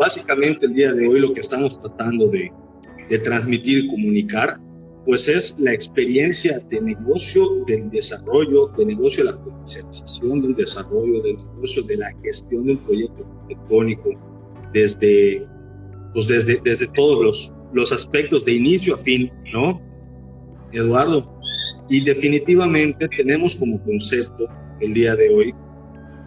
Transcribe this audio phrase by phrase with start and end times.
[0.00, 2.50] Básicamente el día de hoy lo que estamos tratando de,
[3.22, 4.60] transmitir y comunicar
[5.04, 11.20] pues es la experiencia de negocio del desarrollo, de negocio de la comercialización del desarrollo,
[11.20, 14.10] del negocio de la gestión de un proyecto arquitectónico,
[14.72, 15.44] desde,
[16.14, 19.82] pues desde, desde todos los, los aspectos de inicio a fin, ¿no?
[20.72, 21.40] Eduardo,
[21.88, 24.46] y definitivamente tenemos como concepto
[24.80, 25.54] el día de hoy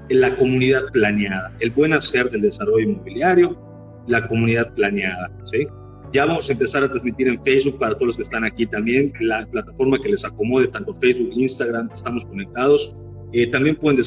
[0.10, 3.63] la comunidad planeada, el buen hacer del desarrollo inmobiliario,
[4.08, 5.68] la comunidad planeada, ¿sí?
[6.12, 9.12] Ya vamos a empezar a transmitir en Facebook para todos los que están aquí también,
[9.20, 12.96] la plataforma que les acomode, tanto Facebook, Instagram, estamos conectados.
[13.32, 14.00] Eh, también pueden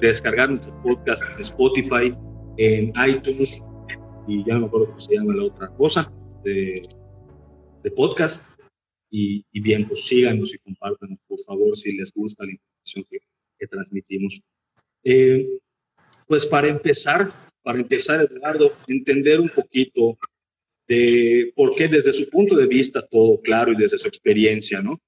[0.00, 2.16] descargar nuestro podcast en Spotify,
[2.56, 3.62] en iTunes,
[4.26, 6.10] y ya no me acuerdo cómo se llama la otra cosa,
[6.44, 6.80] de,
[7.94, 8.42] podcast.
[9.10, 13.18] Y, bien, pues síganos y compártanos, por favor, si les gusta la información que,
[13.58, 14.40] que transmitimos.
[15.04, 15.46] Eh,
[16.30, 17.28] pues para empezar,
[17.60, 20.16] para empezar, Eduardo, entender un poquito
[20.86, 25.00] de por qué desde su punto de vista todo claro y desde su experiencia, ¿no?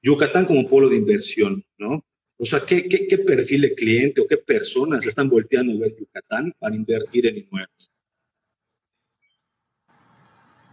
[0.00, 2.02] Yucatán como polo de inversión, ¿no?
[2.38, 2.82] O sea, ¿qué,
[3.18, 7.92] perfil de cliente o qué personas están volteando a ver Yucatán para invertir en inmuebles?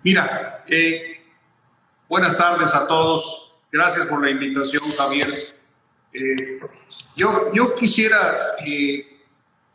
[0.02, 1.18] Mira, eh,
[2.08, 3.54] buenas tardes a todos.
[3.70, 5.28] Gracias por la invitación, Javier.
[6.14, 6.60] Eh,
[7.18, 9.19] yo, yo quisiera eh,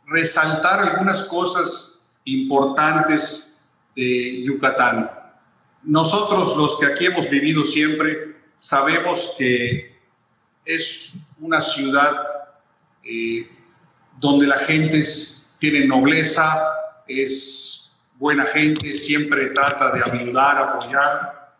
[0.07, 3.57] resaltar algunas cosas importantes
[3.95, 5.09] de Yucatán.
[5.83, 9.95] Nosotros los que aquí hemos vivido siempre sabemos que
[10.63, 12.25] es una ciudad
[13.03, 13.47] eh,
[14.19, 15.03] donde la gente
[15.59, 16.63] tiene nobleza,
[17.07, 21.55] es buena gente, siempre trata de ayudar, apoyar,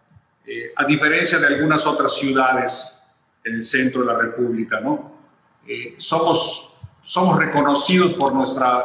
[0.45, 3.03] eh, a diferencia de algunas otras ciudades
[3.43, 5.19] en el centro de la República, ¿no?
[5.67, 6.74] Eh, somos,
[7.05, 8.83] somos reconocidos por nuestra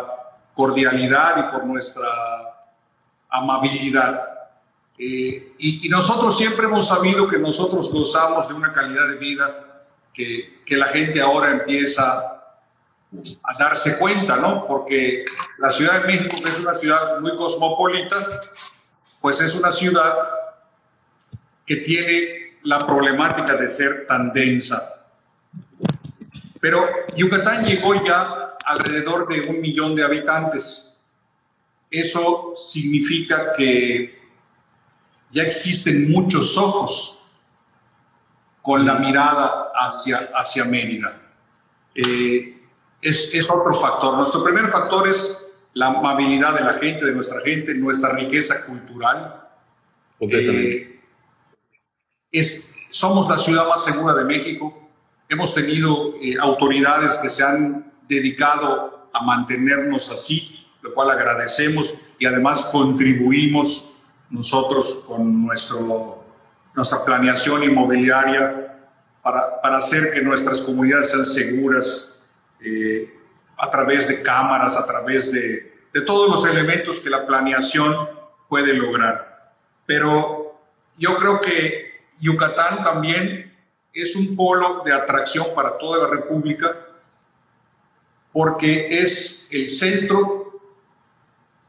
[0.52, 2.06] cordialidad y por nuestra
[3.30, 4.20] amabilidad.
[4.98, 10.62] Eh, y, nosotros siempre hemos sabido que nosotros gozamos de una calidad de vida que,
[10.66, 12.18] que la gente ahora empieza
[13.42, 14.66] a darse cuenta, ¿no?
[14.66, 15.24] Porque
[15.56, 18.16] la Ciudad de México, que es una ciudad muy cosmopolita,
[19.22, 20.14] pues es una ciudad
[21.64, 24.99] que tiene la problemática de ser tan densa.
[26.60, 30.90] Pero Yucatán llegó ya alrededor de un millón de habitantes
[31.90, 34.20] eso significa que
[35.30, 37.18] ya existen muchos ojos
[38.62, 41.20] con la mirada hacia, hacia Mérida.
[41.94, 42.62] Eh,
[43.02, 44.16] es, es, otro factor.
[44.16, 49.48] Nuestro primer factor es la amabilidad de la gente, de nuestra gente, nuestra riqueza cultural.
[50.18, 50.76] Completamente.
[50.76, 51.00] Eh,
[52.30, 54.79] es, somos la ciudad más segura de México.
[55.30, 62.26] Hemos tenido eh, autoridades que se han dedicado a mantenernos así lo cual agradecemos y
[62.26, 63.92] además contribuimos
[64.30, 66.24] nosotros con nuestro,
[66.74, 68.78] nuestra planeación inmobiliaria
[69.22, 72.22] para, para hacer que nuestras comunidades sean seguras
[72.60, 73.14] eh,
[73.58, 78.08] a través de cámaras, a través de, de todos los elementos que la planeación
[78.48, 79.52] puede lograr.
[79.84, 80.58] Pero
[80.96, 83.49] yo creo que Yucatán también
[83.92, 86.86] es un polo de atracción para toda la República
[88.32, 90.60] porque es el centro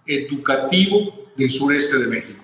[0.05, 2.43] educativo del sureste de México.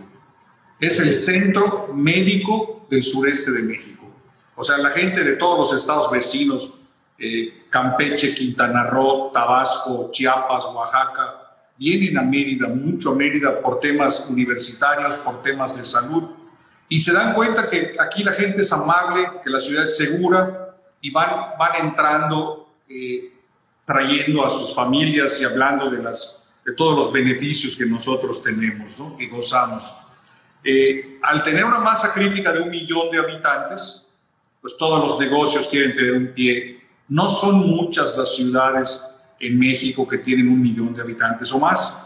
[0.80, 4.06] Es el centro médico del sureste de México.
[4.56, 6.74] O sea, la gente de todos los estados vecinos,
[7.20, 11.48] eh, Campeche, Quintana Roo, Tabasco, Chiapas, Oaxaca,
[11.78, 16.24] vienen a Mérida, mucho a Mérida por temas universitarios, por temas de salud,
[16.90, 20.76] y se dan cuenta que aquí la gente es amable, que la ciudad es segura,
[21.02, 23.34] y van, van entrando, eh,
[23.86, 29.00] trayendo a sus familias y hablando de, las, de todos los beneficios que nosotros tenemos
[29.00, 29.18] ¿no?
[29.20, 29.98] y gozamos.
[30.64, 34.12] Eh, al tener una masa crítica de un millón de habitantes,
[34.62, 36.82] pues todos los negocios quieren tener un pie.
[37.10, 42.04] No son muchas las ciudades en México que tienen un millón de habitantes o más.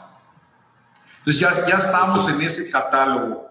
[1.19, 3.50] Entonces ya, ya estamos en ese catálogo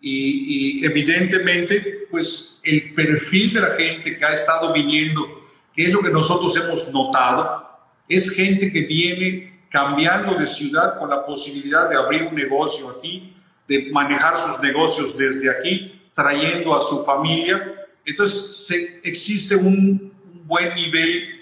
[0.00, 6.00] y, evidentemente pues el perfil de la gente que ha estado viniendo, que es lo
[6.00, 7.68] que nosotros hemos notado,
[8.08, 13.36] es gente que viene cambiando de ciudad con la posibilidad de abrir un negocio aquí,
[13.68, 17.86] de manejar sus negocios desde aquí, trayendo a su familia.
[18.04, 21.40] Entonces se, existe un, un buen nivel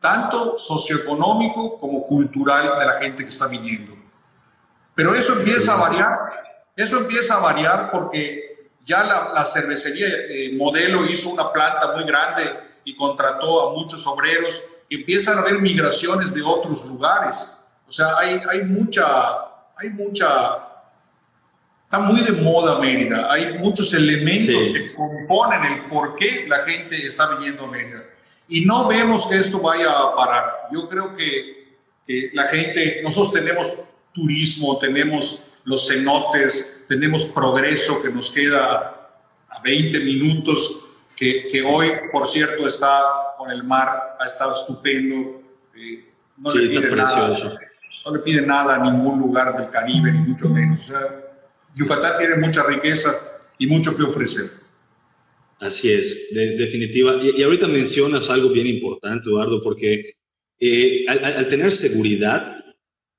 [0.00, 3.94] tanto socioeconómico como cultural de la gente que está viniendo.
[4.94, 6.16] Pero eso empieza a variar,
[6.80, 12.50] eso empieza a variar porque ya la, cervecería eh, Modelo hizo una planta muy grande
[12.84, 17.56] y contrató a muchos obreros, empiezan a haber migraciones de otros lugares.
[17.86, 19.04] O sea, hay, hay mucha,
[19.76, 20.28] hay mucha,
[21.84, 27.06] está muy de moda Mérida, hay muchos elementos que componen el por qué la gente
[27.06, 28.04] está viniendo a Mérida
[28.48, 30.68] y no vemos que esto vaya a parar.
[30.72, 31.76] Yo creo que,
[32.06, 33.78] que la gente, nosotros tenemos
[34.12, 39.12] turismo, tenemos los cenotes, tenemos progreso que nos queda
[39.48, 40.84] a 20 minutos,
[41.16, 43.00] que, que hoy, por cierto, está
[43.38, 45.42] con el mar, ha estado estupendo.
[45.76, 46.04] Eh,
[46.38, 47.32] no, le pide nada,
[48.04, 50.92] no le pide nada a ningún lugar del Caribe, ni mucho menos.
[51.76, 53.14] Yucatán tiene mucha riqueza
[53.56, 54.46] y mucho que ofrecer.
[55.60, 57.16] Así es, de, definitiva.
[57.22, 60.14] Y, ahorita mencionas algo bien importante, Eduardo, porque
[60.58, 62.64] eh, al, tener seguridad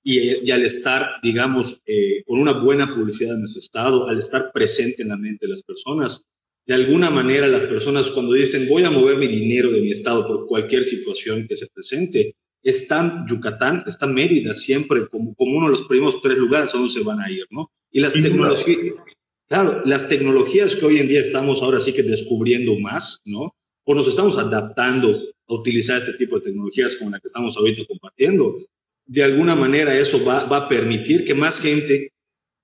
[0.03, 5.03] y, al estar, digamos, eh, con una buena publicidad en nuestro estado, al estar presente
[5.03, 6.25] en la mente de las personas,
[6.65, 10.27] de alguna manera las personas cuando dicen voy a mover mi dinero de mi estado
[10.27, 15.71] por cualquier situación que se presente, están Yucatán, está Mérida siempre como, como uno de
[15.71, 17.71] los primeros tres lugares a donde se van a ir, ¿no?
[17.91, 18.95] Y las tecnologías,
[19.51, 23.53] Claro, las tecnologías que hoy en día estamos ahora sí que descubriendo más, ¿no?
[23.83, 27.83] O nos estamos adaptando a utilizar este tipo de tecnologías como la que estamos ahorita
[27.85, 28.55] compartiendo.
[29.11, 32.13] De alguna manera eso va, va a permitir que más gente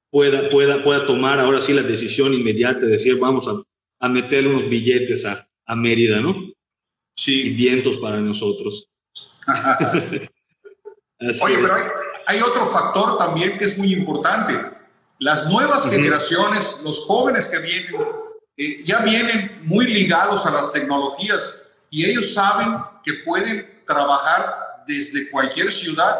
[0.09, 3.51] pueda, pueda, pueda tomar ahora sí la decisión inmediata de decir vamos a,
[3.99, 6.35] a meterle unos billetes a, a Mérida, ¿no?
[7.15, 7.41] Sí.
[7.41, 8.87] Y vientos para nosotros.
[11.43, 11.83] Oye, pero hay,
[12.27, 14.77] hay otro factor también que es muy importante
[15.19, 17.95] las nuevas generaciones, los jóvenes que vienen,
[18.55, 25.29] eh, ya vienen muy ligados a las tecnologías y ellos saben que pueden trabajar desde
[25.29, 26.15] cualquier ciudad.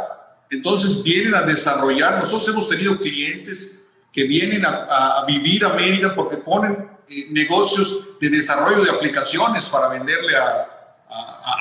[0.49, 2.19] Entonces vienen a desarrollar.
[2.19, 8.29] Nosotros hemos tenido clientes que vienen a, vivir a Mérida porque ponen eh, negocios de
[8.29, 10.73] desarrollo de aplicaciones para venderle a,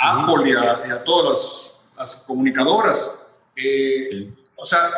[0.03, 3.23] Apple y a, todas las, comunicadoras.
[3.55, 4.91] Eh, o sea,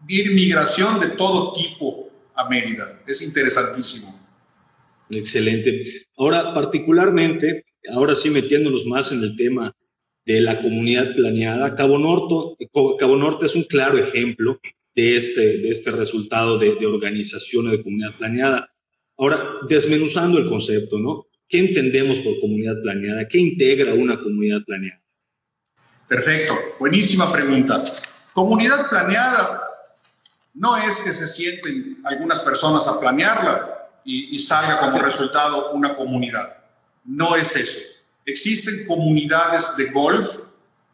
[0.00, 3.00] viene migración de todo tipo a Mérida.
[3.06, 4.14] Es interesantísimo.
[5.10, 5.82] Excelente.
[6.16, 9.74] Ahora, particularmente, ahora sí metiéndonos más en el tema
[10.26, 12.68] de la comunidad planeada, Cabo Norte,
[12.98, 14.60] Cabo Norte es un claro ejemplo
[14.94, 18.70] de este, de este resultado de, de organización o de comunidad planeada.
[19.16, 21.26] Ahora, desmenuzando el concepto, ¿no?
[21.48, 23.28] ¿Qué entendemos por comunidad planeada?
[23.28, 25.00] ¿Qué integra una comunidad planeada?
[26.08, 27.82] Perfecto, buenísima pregunta.
[28.32, 29.62] Comunidad planeada
[30.54, 33.72] no es que se sienten algunas personas a planearla
[34.04, 36.56] y, salga como resultado una comunidad.
[37.04, 37.80] No es eso.
[38.26, 40.40] Existen comunidades de golf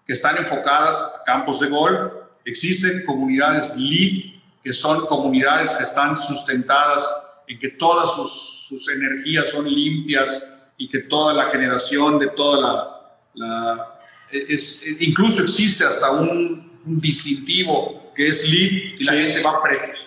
[0.07, 2.13] que están enfocadas a campos de golf.
[2.45, 7.11] Existen comunidades LEED, que son comunidades que están sustentadas
[7.49, 13.99] en que todas sus, energías son limpias y que toda la generación de toda la...
[14.31, 19.61] es, incluso existe hasta un, un distintivo que es lead y la gente va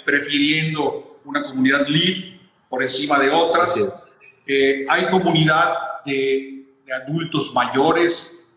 [0.05, 2.35] prefiriendo una comunidad lead
[2.69, 4.43] por encima de otras.
[4.47, 5.73] Eh, hay comunidad
[6.05, 6.54] de,
[6.85, 8.47] de adultos mayores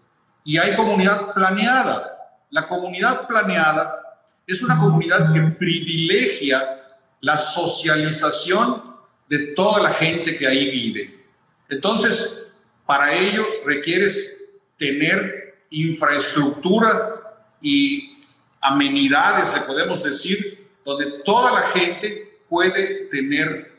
[0.44, 2.14] y hay comunidad planeada.
[2.50, 6.82] La comunidad planeada es una comunidad que privilegia
[7.20, 8.96] la socialización
[9.28, 11.26] de toda la gente que ahí vive.
[11.68, 12.54] Entonces,
[12.86, 18.22] para ello requieres tener infraestructura y
[18.60, 23.78] amenidades, le podemos decir, donde toda la gente puede tener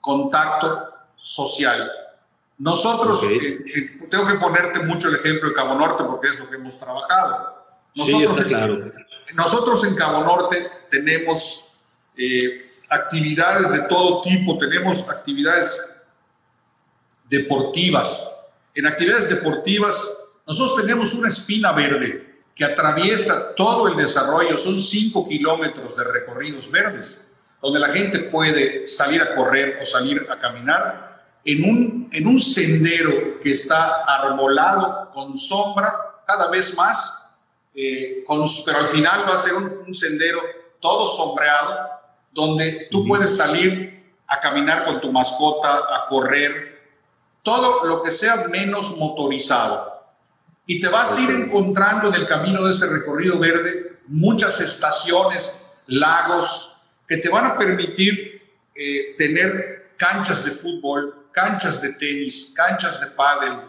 [0.00, 1.90] contacto social.
[2.58, 6.50] Nosotros, eh, eh, tengo que ponerte mucho el ejemplo de Cabo Norte porque es lo
[6.50, 7.56] que hemos trabajado.
[7.94, 8.90] Nosotros, sí, está claro.
[9.34, 11.68] nosotros en Cabo Norte tenemos
[12.16, 15.84] eh, actividades de todo tipo, tenemos actividades
[17.28, 18.28] deportivas,
[18.74, 20.08] en actividades deportivas,
[20.46, 26.70] nosotros tenemos una espina verde que atraviesa todo el desarrollo, son 5 kilómetros de recorridos
[26.70, 27.28] verdes,
[27.62, 31.07] donde la gente puede salir a correr o salir a caminar
[31.44, 37.26] en un, en un sendero que está arbolado con sombra cada vez más,
[37.74, 40.40] eh, con, pero al final va a ser un, un sendero
[40.80, 41.88] todo sombreado,
[42.32, 46.78] donde tú puedes salir a caminar con tu mascota, a correr,
[47.42, 50.04] todo lo que sea menos motorizado.
[50.66, 55.66] Y te vas a ir encontrando en el camino de ese recorrido verde muchas estaciones,
[55.86, 56.76] lagos,
[57.06, 58.42] que te van a permitir
[58.74, 63.60] eh, tener canchas de fútbol, canchas de tenis, canchas de pádel,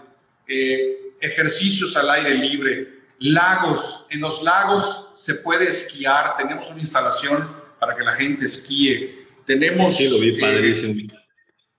[0.48, 2.88] eh, ejercicios al aire libre,
[3.20, 4.06] lagos.
[4.10, 7.48] En los lagos se puede esquiar, tenemos una instalación
[7.80, 9.28] para que la gente esquíe.
[9.46, 9.96] Tenemos...
[9.96, 11.14] Sí, lo vi eh, padrísimo.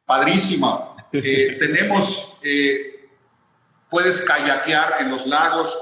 [0.04, 0.97] padrísima.
[1.59, 2.37] tenemos
[3.90, 5.76] puedes kayakear en los lagos,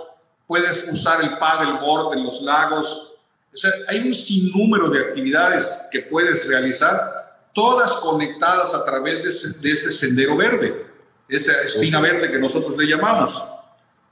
[0.47, 3.13] puedes usar el paddleboard en los lagos.
[3.53, 9.23] O sea, hay un sinnúmero de actividades que puedes realizar, todas conectadas a través
[9.61, 10.87] de, este sendero verde,
[11.29, 13.43] esa espina verde que nosotros le llamamos.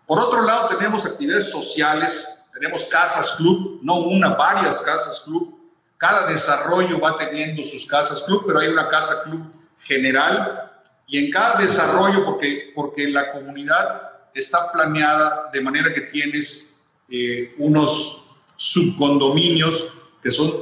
[0.06, 5.54] Por otro lado, tenemos actividades sociales, tenemos casas club, no una, varias casas club.
[5.96, 10.66] Cada desarrollo va teniendo sus casas club, pero hay una casa club general
[11.06, 14.02] y en cada desarrollo, porque, porque la comunidad
[14.34, 16.74] está planeada de manera que tienes
[17.08, 18.24] eh, unos
[18.56, 20.52] subcondominios que son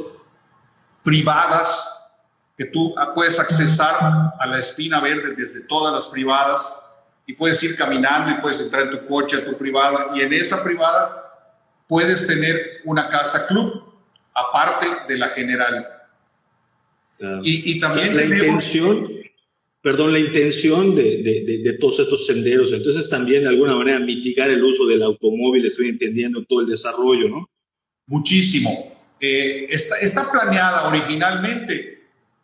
[1.03, 1.94] privadas,
[2.57, 3.97] que tú puedes accesar
[4.39, 6.81] a la espina verde desde todas las privadas
[7.27, 10.33] y puedes ir caminando y puedes entrar en tu coche a tu privada y en
[10.33, 11.25] esa privada
[11.89, 13.83] puedes tener una casa club
[14.35, 15.89] aparte de la general.
[17.43, 19.25] y, también la intención
[19.85, 22.73] perdón, la intención de, todos estos senderos.
[22.73, 27.29] Entonces también de alguna manera mitigar el uso del automóvil, estoy entendiendo todo el desarrollo,
[27.29, 27.51] ¿no?
[28.07, 28.97] Muchísimo.
[29.21, 31.94] Eh, está, está planeada originalmente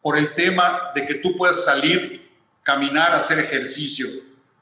[0.02, 2.30] por el tema de que tú puedas salir,
[2.62, 4.09] caminar, hacer ejercicio,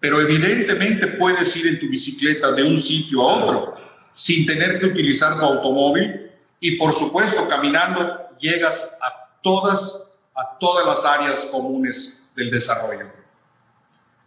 [0.00, 3.78] pero evidentemente puedes ir en tu bicicleta de un sitio a otro
[4.12, 6.30] sin tener que utilizar tu automóvil.
[6.60, 13.12] Y por supuesto caminando llegas a todas, a todas las áreas comunes del desarrollo.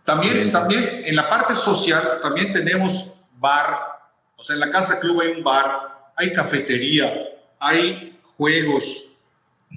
[0.04, 3.80] También, también en la parte social, también tenemos bar,
[4.36, 7.14] o sea, en la Casa Club hay un bar, hay cafetería,
[7.60, 9.11] hay juegos,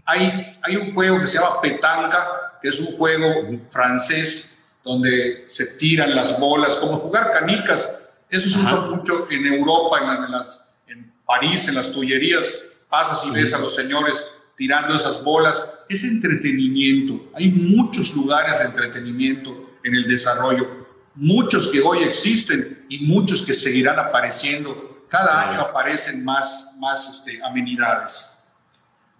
[0.04, 3.26] hay, hay un juego que se llama petanca, que es un juego
[3.70, 8.00] francés donde se tiran las bolas, como jugar canicas.
[8.28, 12.54] Eso se usa mucho en Europa, en, las, en París, en las tullerías.
[12.88, 15.80] Pasas y ves a los señores tirando esas bolas.
[15.88, 17.30] Es entretenimiento.
[17.34, 23.54] Hay muchos lugares de entretenimiento en el desarrollo, muchos que hoy existen y muchos que
[23.54, 25.06] seguirán apareciendo.
[25.08, 28.33] Cada año aparecen más, más este, amenidades.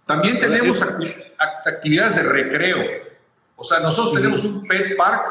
[0.05, 0.81] También tenemos
[1.65, 3.05] actividades de recreo.
[3.55, 5.25] O sea, nosotros tenemos un pet park,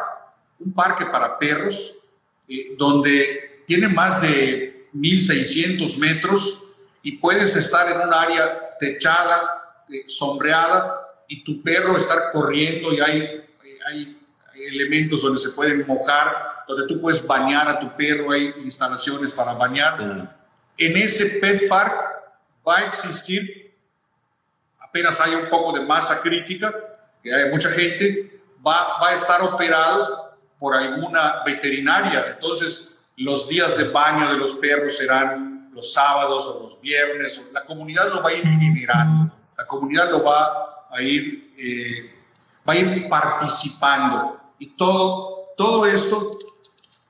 [0.59, 1.97] un parque para perros,
[2.49, 6.63] eh, donde tiene más de 1.600 metros
[7.03, 13.01] y puedes estar en un área techada eh, sombreada y tu perro estar corriendo y
[13.01, 13.45] hay,
[13.87, 14.21] hay,
[14.55, 19.53] elementos donde se pueden mojar, donde tú puedes bañar a tu perro, hay instalaciones para
[19.53, 20.31] bañar.
[20.79, 21.93] En ese pet park
[22.67, 23.64] va a existir,
[24.95, 26.73] apenas hay un poco de masa crítica,
[27.21, 32.35] que hay mucha gente, va, va a estar operado por alguna veterinaria.
[32.35, 37.45] Entonces, los días de baño de los perros serán los sábados o los viernes.
[37.53, 42.15] La comunidad lo va a ir generando la comunidad lo va a ir, eh,
[42.69, 44.41] va a ir participando.
[44.59, 46.39] Y todo, todo esto,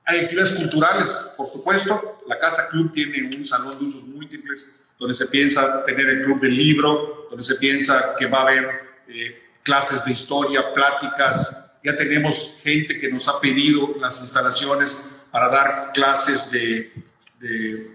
[0.03, 2.19] hay actividades culturales, por supuesto.
[2.27, 6.39] La Casa Club tiene un salón de usos múltiples donde se piensa tener el club
[6.39, 11.73] del libro, donde se piensa que va a haber eh, clases de historia, pláticas.
[11.83, 16.93] Ya tenemos gente que nos ha pedido las instalaciones para dar clases de,
[17.39, 17.91] de,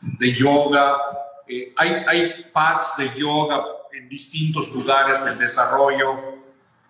[0.00, 0.98] de yoga,
[1.46, 6.40] eh, hay, hay pads de yoga en distintos lugares del desarrollo.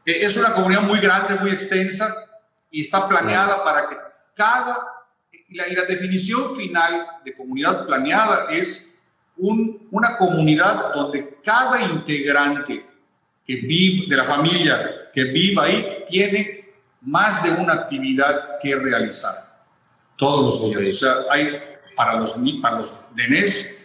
[0.04, 2.14] Eh, es una comunidad muy grande, muy extensa
[2.71, 3.97] y está planeada para que
[4.35, 4.78] cada...
[5.49, 8.91] Y la, la, definición final de comunidad planeada es
[9.42, 12.87] un, una comunidad donde cada integrante
[13.44, 16.72] que vive, de la familia que viva ahí tiene
[17.02, 19.34] más de una actividad que realizar
[20.16, 20.94] todos los días.
[20.94, 21.58] O sea, hay
[21.96, 23.82] para los, para los nenés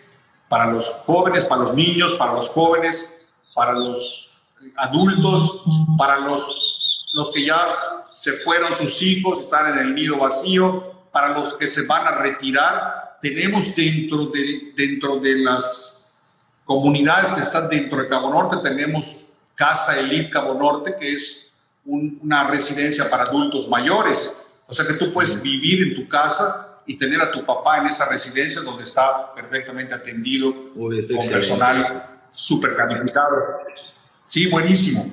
[0.49, 4.39] para los jóvenes, para los niños, para los jóvenes, para los
[4.77, 5.63] adultos,
[5.97, 7.57] para los, los que ya
[8.13, 12.11] se fueron sus hijos, están en el nido vacío, para los que se van a
[12.11, 13.06] retirar.
[13.21, 15.97] Tenemos dentro de, dentro de las
[16.63, 19.23] comunidades que están dentro de Cabo Norte, tenemos
[19.55, 21.51] Casa Elite Cabo Norte, que es
[21.85, 24.45] una residencia para adultos mayores.
[24.67, 27.87] O sea que tú puedes vivir en tu casa y tener a tu papá en
[27.87, 30.89] esa residencia donde está perfectamente atendido con
[31.31, 33.59] personal súper calificado.
[34.25, 35.11] Sí, buenísimo.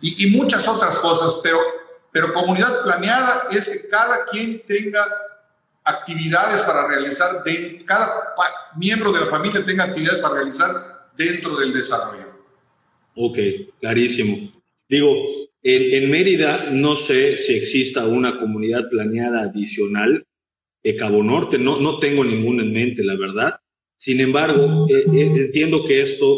[0.00, 1.58] Y, y, muchas otras cosas, pero,
[2.10, 5.06] pero comunidad planeada es que cada quien tenga
[5.84, 8.34] actividades para realizar, de, cada
[8.76, 12.32] miembro de la familia tenga actividades para realizar dentro del desarrollo.
[13.14, 13.38] Ok,
[13.80, 14.36] clarísimo.
[14.88, 15.08] Digo,
[15.62, 20.26] en, Mérida no sé si exista una comunidad planeada adicional
[20.82, 23.60] de Cabo Norte, no, no tengo ninguna en mente, la verdad.
[23.96, 26.36] Sin embargo, eh, eh, entiendo que esto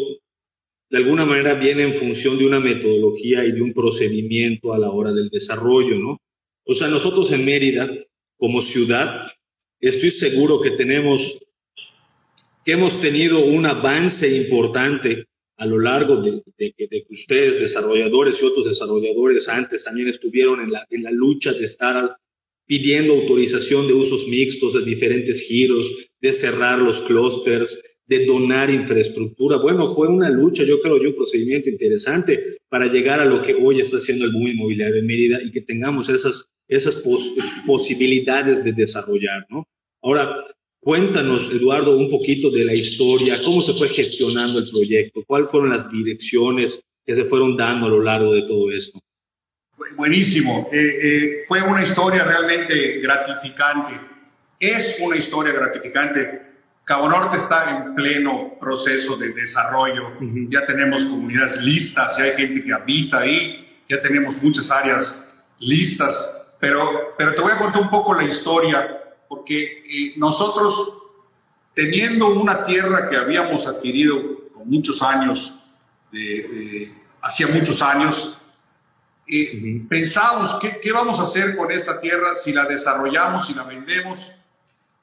[0.89, 4.91] de alguna manera viene en función de una metodología y de un procedimiento a la
[4.91, 6.21] hora del desarrollo, ¿no?
[6.65, 7.89] O sea, nosotros en Mérida,
[8.45, 9.25] como ciudad,
[9.79, 11.47] estoy seguro que tenemos,
[12.63, 15.25] que hemos tenido un avance importante
[15.57, 20.85] a lo largo de, que ustedes, desarrolladores y otros desarrolladores antes también estuvieron en la,
[20.91, 22.17] en la lucha de estar
[22.67, 29.57] pidiendo autorización de usos mixtos de diferentes giros, de cerrar los clústeres, de donar infraestructura.
[29.57, 33.55] Bueno, fue una lucha, yo creo, y un procedimiento interesante para llegar a lo que
[33.55, 37.03] hoy está haciendo el boom inmobiliario de Mérida y que tengamos esas, esas
[37.65, 39.67] posibilidades de desarrollar, ¿no?
[40.01, 40.35] Ahora,
[40.85, 45.71] Cuéntanos, Eduardo, un poquito de la historia, cómo se fue gestionando el proyecto, cuáles fueron
[45.71, 48.99] las direcciones que se fueron dando a lo largo de todo esto.
[49.97, 53.99] Buenísimo, eh, eh, fue una historia realmente gratificante,
[54.59, 56.41] es una historia gratificante.
[56.83, 60.19] Cabo Norte está en pleno proceso de desarrollo,
[60.51, 66.44] ya tenemos comunidades listas, ya hay gente que habita ahí, ya tenemos muchas áreas listas,
[66.65, 70.97] pero, pero te voy a contar un poco la historia porque eh, nosotros,
[71.75, 75.59] teniendo una tierra que habíamos adquirido con muchos años,
[77.21, 78.35] hacía muchos años,
[79.27, 84.31] eh, pensamos, ¿qué, vamos a hacer con esta tierra si la desarrollamos, si la vendemos?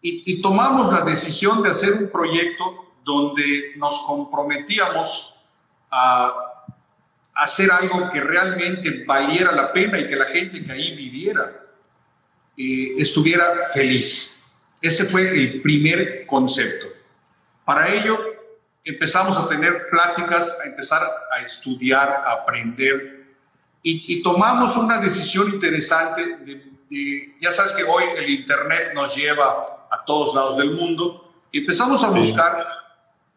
[0.00, 5.36] Y, tomamos la decisión de hacer un proyecto donde nos comprometíamos
[5.92, 6.34] a
[7.34, 11.60] hacer algo que realmente valiera la pena y que la gente que ahí viviera
[12.56, 14.38] estuviera feliz.
[14.80, 16.86] Ese fue el primer concepto.
[17.64, 18.18] Para ello
[18.84, 23.22] empezamos a tener pláticas, a empezar a estudiar, a aprender
[23.82, 26.36] y, tomamos una decisión interesante.
[26.38, 31.60] De, ya sabes que hoy el Internet nos lleva a todos lados del mundo y
[31.60, 32.66] empezamos a buscar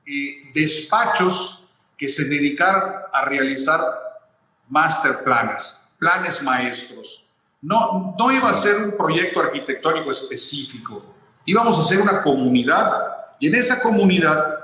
[0.06, 1.65] eh, despachos
[1.98, 3.82] que se dedicaran a realizar
[4.70, 7.28] master planners, planes maestros,
[7.62, 13.48] no, no iba a ser un proyecto arquitectónico específico, íbamos a ser una comunidad y
[13.48, 14.60] en esa comunidad,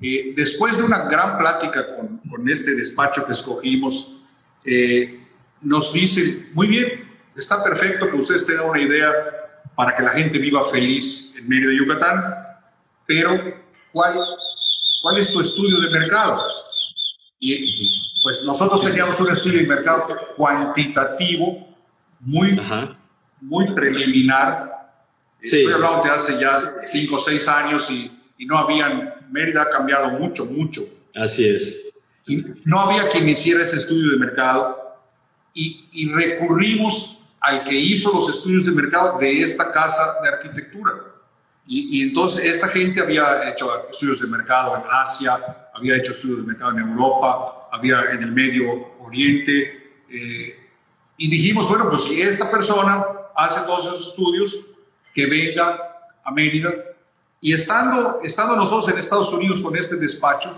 [0.00, 4.22] eh, después de una gran plática con, con este despacho que escogimos,
[4.64, 5.26] eh,
[5.60, 9.12] nos dicen, muy bien, está perfecto que ustedes tengan una idea
[9.74, 12.22] para que la gente viva feliz en medio de Yucatán,
[13.06, 13.30] pero
[13.92, 14.18] ¿cuál,
[15.02, 16.42] cuál es tu estudio de mercado?
[17.38, 21.68] Y pues nosotros teníamos un estudio de mercado cuantitativo
[22.20, 22.58] muy,
[23.40, 24.70] muy preliminar.
[25.40, 29.70] Estoy hablando de hace ya cinco o seis años y, y, no habían, Mérida ha
[29.70, 30.82] cambiado mucho, mucho.
[31.14, 31.92] Así es.
[32.26, 34.98] Y no había quien hiciera ese estudio de mercado
[35.52, 41.13] y, y recurrimos al que hizo los estudios de mercado de esta casa de arquitectura.
[41.66, 45.38] Y, y, entonces esta gente había hecho estudios de mercado en Asia,
[45.74, 50.58] había hecho estudios de mercado en Europa, había en el Medio Oriente, eh,
[51.16, 54.60] y dijimos, bueno, pues si esta persona hace todos esos estudios,
[55.12, 55.78] que venga
[56.22, 56.72] a Mérida.
[57.40, 60.54] Y estando, estando nosotros en Estados Unidos con este despacho,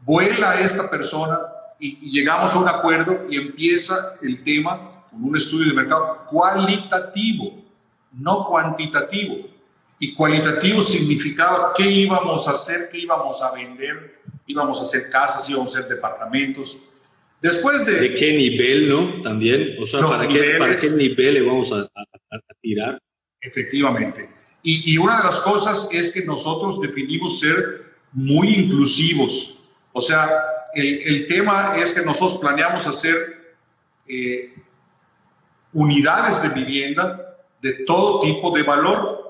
[0.00, 1.40] vuela esta persona
[1.78, 7.64] y, llegamos a un acuerdo y empieza el tema con un estudio de mercado cualitativo,
[8.12, 9.48] no cuantitativo.
[10.02, 15.48] Y cualitativo significaba qué íbamos a hacer, qué íbamos a vender, íbamos a hacer casas,
[15.48, 16.80] íbamos a hacer departamentos,
[17.42, 17.94] Después de...
[17.94, 19.20] ¿De qué nivel, no?
[19.20, 21.88] También, o sea, ¿para qué, ¿para qué nivel le vamos a,
[22.60, 23.00] tirar?
[23.40, 24.30] Efectivamente.
[24.62, 29.58] Y, y, una de las cosas es que nosotros definimos ser muy inclusivos.
[29.92, 30.28] O sea,
[30.72, 33.56] el, el tema es que nosotros planeamos hacer
[34.06, 34.54] eh,
[35.72, 39.21] unidades de vivienda de todo tipo de valor.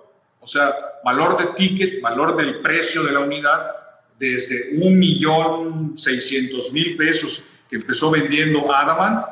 [0.42, 0.74] O sea,
[1.04, 3.72] valor de ticket, valor del precio de la unidad,
[4.18, 9.24] desde un millón seiscientos mil pesos que empezó vendiendo Adamant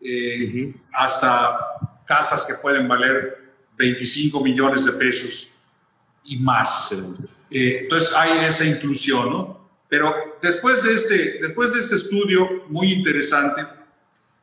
[0.00, 1.58] eh, hasta
[2.04, 3.38] casas que pueden valer
[3.76, 5.50] 25 millones de pesos
[6.24, 6.92] y más.
[7.50, 9.70] Eh, entonces hay esa inclusión, ¿no?
[9.88, 13.64] Pero después de, este, después de este estudio muy interesante,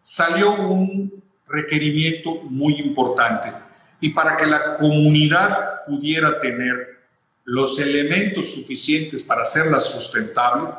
[0.02, 3.63] salió un requerimiento muy importante.
[4.04, 7.00] Y para que la comunidad pudiera tener
[7.46, 10.72] los elementos suficientes para hacerla sustentable,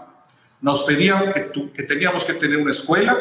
[0.61, 3.17] nos pedían que, que teníamos que tener una escuela,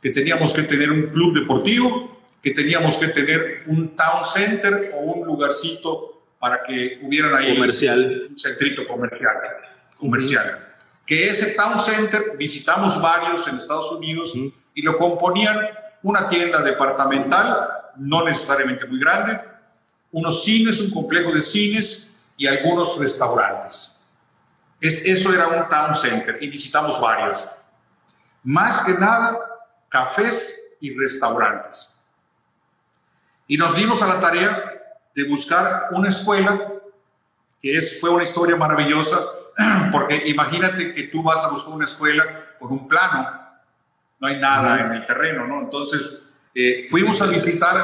[0.00, 5.00] que teníamos que tener un club deportivo, que teníamos que tener un town center o
[5.00, 8.28] un lugarcito para que hubieran ahí comercial.
[8.30, 9.34] un centrito comercial.
[9.96, 10.76] comercial.
[11.04, 14.34] Que ese town center visitamos varios en Estados Unidos
[14.72, 15.68] y lo componían
[16.04, 19.40] una tienda departamental, no necesariamente muy grande,
[20.12, 24.04] unos cines, un complejo de cines y algunos restaurantes.
[24.80, 27.48] Es, eso era un town center y visitamos varios.
[28.42, 29.38] Más que nada,
[29.88, 32.00] cafés y restaurantes.
[33.46, 34.72] Y nos dimos a la tarea
[35.14, 36.72] de buscar una escuela,
[37.60, 39.18] que es, fue una historia maravillosa,
[39.92, 42.24] porque imagínate que tú vas a buscar una escuela
[42.58, 43.46] con un plano,
[44.18, 45.60] no hay nada en el terreno, ¿no?
[45.60, 46.25] Entonces,
[46.58, 47.76] eh, fuimos a visitar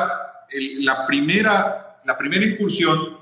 [0.80, 3.18] la, primera, la primera incursión,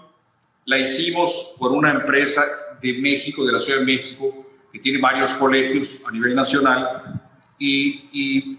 [0.65, 2.45] la hicimos por una empresa
[2.81, 7.21] de México, de la Ciudad de México, que tiene varios colegios a nivel nacional,
[7.59, 8.57] y,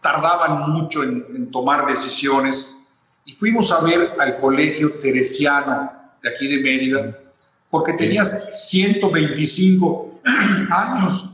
[0.00, 2.76] tardaban mucho en, en tomar decisiones
[3.24, 5.90] y fuimos a ver al colegio teresiano
[6.22, 7.18] de aquí de Mérida,
[7.68, 10.20] porque tenías 125
[10.70, 11.30] años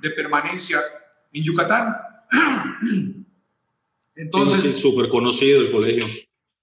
[0.00, 0.80] de permanencia
[1.30, 1.94] en Yucatán.
[4.16, 6.04] Entonces, súper conocido el colegio.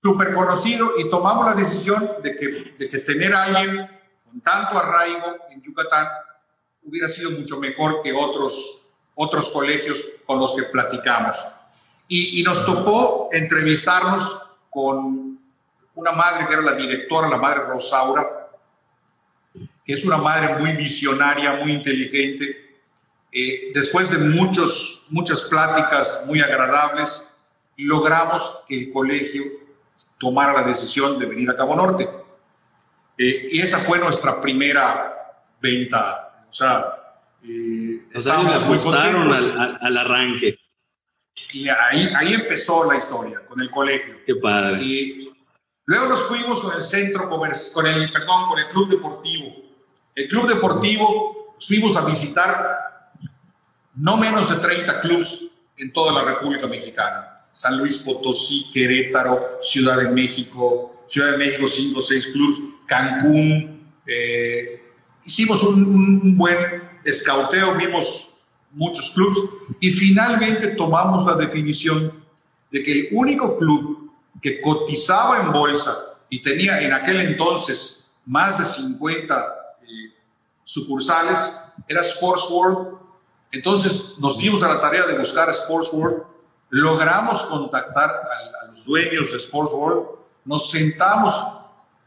[0.01, 3.89] Súper conocido y tomamos la decisión de que, de que tener a alguien
[4.25, 6.07] con tanto arraigo en Yucatán
[6.83, 8.81] hubiera sido mucho mejor que otros,
[9.15, 11.37] otros colegios con los que platicamos.
[12.07, 14.37] Y, nos tocó entrevistarnos
[14.69, 15.39] con
[15.95, 18.49] una madre que era la directora, la madre Rosaura,
[19.85, 22.81] que es una madre muy visionaria, muy inteligente.
[23.31, 27.30] Eh, después de muchos, muchas pláticas muy agradables,
[27.83, 29.43] logramos que el colegio
[30.17, 32.09] tomara la decisión de venir a Cabo Norte.
[33.17, 36.45] Eh, y esa fue nuestra primera venta.
[36.49, 37.01] O sea,
[37.43, 40.57] eh, estábamos muy al, al, arranque.
[41.53, 44.17] Y ahí, ahí empezó la historia, con el colegio.
[44.25, 44.81] Qué padre.
[44.81, 45.31] Y
[45.85, 49.55] luego nos fuimos con el centro comercial, con el, perdón, con el club deportivo.
[50.15, 53.11] El club deportivo fuimos a visitar
[53.95, 55.43] no menos de 30 clubes
[55.77, 57.30] en toda la República Mexicana.
[57.51, 63.91] San Luis Potosí, Querétaro, Ciudad de México, Ciudad de México 5 o 6 clubes, Cancún.
[64.07, 64.81] Eh,
[65.25, 66.57] hicimos un, buen
[67.03, 68.29] escauteo, vimos
[68.71, 69.37] muchos clubes,
[69.79, 72.23] y finalmente tomamos la definición
[72.71, 74.11] de que el único club
[74.41, 75.97] que cotizaba en bolsa
[76.29, 79.35] y tenía en aquel entonces más de 50
[79.81, 79.87] eh,
[80.63, 81.53] sucursales
[81.87, 82.97] era Sports World.
[83.51, 86.23] Entonces nos dimos a la tarea de buscar Sports World,
[86.71, 90.07] logramos contactar a, a los dueños de Sports World,
[90.45, 91.41] nos sentamos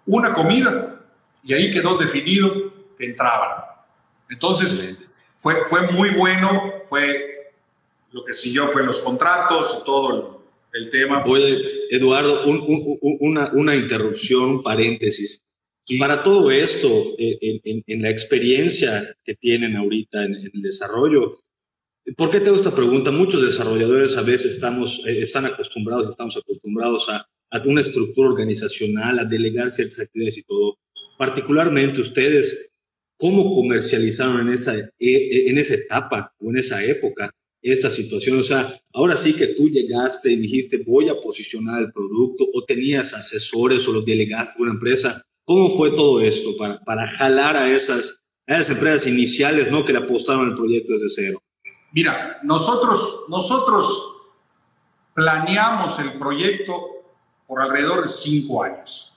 [0.07, 1.01] una comida
[1.45, 3.65] y ahí quedó definido que entraban.
[4.29, 7.53] Entonces, fue, fue muy bueno, fue
[8.13, 10.41] lo que siguió fue los contratos y todo
[10.73, 11.23] el, tema.
[11.27, 11.59] Oye,
[11.91, 12.45] Eduardo,
[13.21, 15.45] una, una, interrupción, un paréntesis.
[15.99, 21.39] Para todo esto, en, en, la experiencia que tienen ahorita en, el desarrollo,
[22.17, 23.11] ¿por qué tengo esta pregunta?
[23.11, 29.19] Muchos desarrolladores a veces estamos, eh, están acostumbrados, estamos acostumbrados a, a una estructura organizacional,
[29.19, 30.79] a delegar ciertas actividades y todo.
[31.19, 32.71] Particularmente ustedes,
[33.17, 37.31] cómo comercializaron en esa, e, e, en esa etapa o en esa época
[37.63, 38.39] esta situación.
[38.39, 42.65] O sea, ahora sí que tú llegaste y dijiste, voy a posicionar el producto o
[42.65, 45.23] tenías asesores o lo delegaste a una empresa.
[45.45, 49.85] ¿Cómo fue todo esto para, para jalar a esas, a esas empresas iniciales ¿no?
[49.85, 51.44] que le apostaron al proyecto desde cero?
[51.95, 54.15] Mira, nosotros, nosotros
[55.15, 56.91] planeamos el proyecto
[57.47, 59.17] por alrededor de cinco años.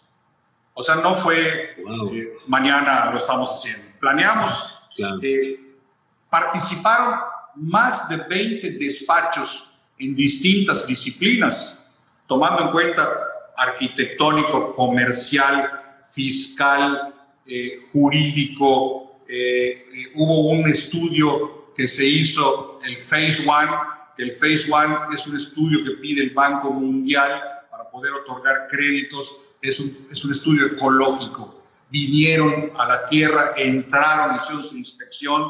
[0.75, 4.77] O sea, no fue eh, mañana lo estamos haciendo planeamos.
[5.23, 5.59] Eh,
[6.29, 7.19] participaron
[7.55, 13.09] más de 20 despachos en distintas disciplinas, tomando en cuenta
[13.57, 17.11] arquitectónico, comercial, fiscal,
[17.47, 19.21] eh, jurídico.
[20.15, 23.71] Hubo un estudio que se hizo, el Phase One,
[24.17, 29.41] el Phase One es un estudio que pide el Banco Mundial para poder otorgar créditos,
[29.61, 31.57] es un, es un estudio ecológico
[31.89, 35.49] vinieron a la tierra, entraron, hicieron su inspección.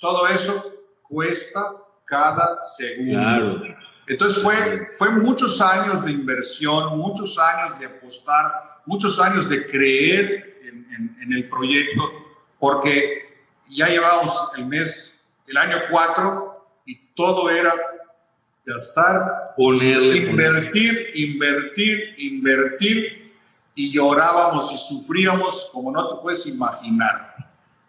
[0.00, 1.72] Todo eso cuesta
[2.04, 3.64] cada segundo.
[4.06, 10.60] Entonces fue, fue muchos años de inversión, muchos años de apostar, muchos años de creer
[10.62, 12.02] en, en, el proyecto,
[12.58, 15.15] porque ya llevamos el mes,
[15.46, 17.72] el año 4 y todo era
[18.64, 23.32] gastar, ponerle, invertir, invertir, invertir
[23.74, 27.34] y llorábamos y sufríamos como no te puedes imaginar.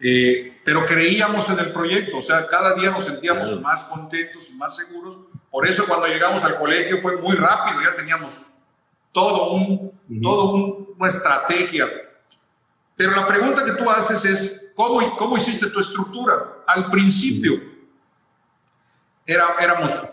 [0.00, 4.54] Eh, pero creíamos en el proyecto, o sea, cada día nos sentíamos más contentos y
[4.54, 5.18] más seguros.
[5.50, 8.42] Por eso cuando llegamos al colegio fue muy rápido, ya teníamos
[9.10, 9.92] todo un,
[10.22, 11.88] todo una estrategia.
[12.94, 16.62] Pero la pregunta que tú haces es, ¿cómo, cómo hiciste tu estructura?
[16.64, 17.60] Al principio
[19.26, 20.04] era, éramos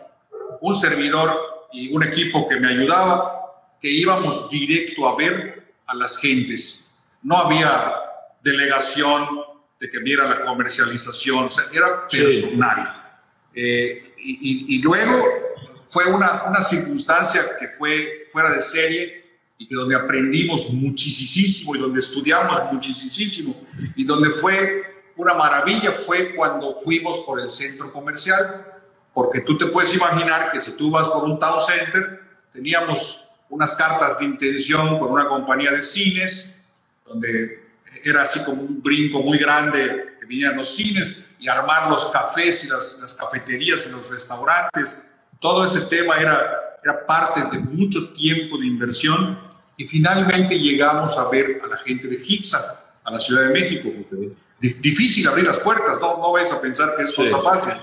[0.59, 6.17] un servidor y un equipo que me ayudaba, que íbamos directo a ver a las
[6.17, 6.95] gentes.
[7.21, 7.93] No había
[8.41, 9.39] delegación
[9.79, 13.19] de que viera la comercialización, o sea, era personal.
[13.53, 15.23] Eh, y, y, luego
[15.87, 19.24] fue una, una circunstancia que fue fuera de serie
[19.57, 23.55] y que donde aprendimos muchísimo y donde estudiamos muchísimo
[23.95, 28.75] y donde fue una maravilla fue cuando fuimos por el centro comercial
[29.15, 32.19] porque tú te puedes imaginar que si tú vas por un town center,
[32.51, 36.57] teníamos unas cartas de intención con una compañía de cines,
[37.05, 37.63] donde
[38.03, 42.65] era así como un brinco muy grande que vinieran los cines y armar los cafés
[42.65, 45.01] y las, las cafeterías y los restaurantes.
[45.39, 49.39] Todo ese tema era, era parte de mucho tiempo de inversión
[49.77, 53.89] y finalmente llegamos a ver a la gente de Hixa, a la Ciudad de México.
[54.59, 57.73] Difícil abrir las puertas, no, no vais a pensar que es cosa fácil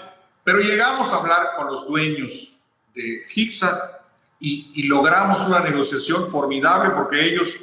[0.44, 2.57] pero llegamos a hablar con los dueños
[2.94, 4.00] de Hixa
[4.40, 7.61] y, logramos una negociación formidable porque ellos,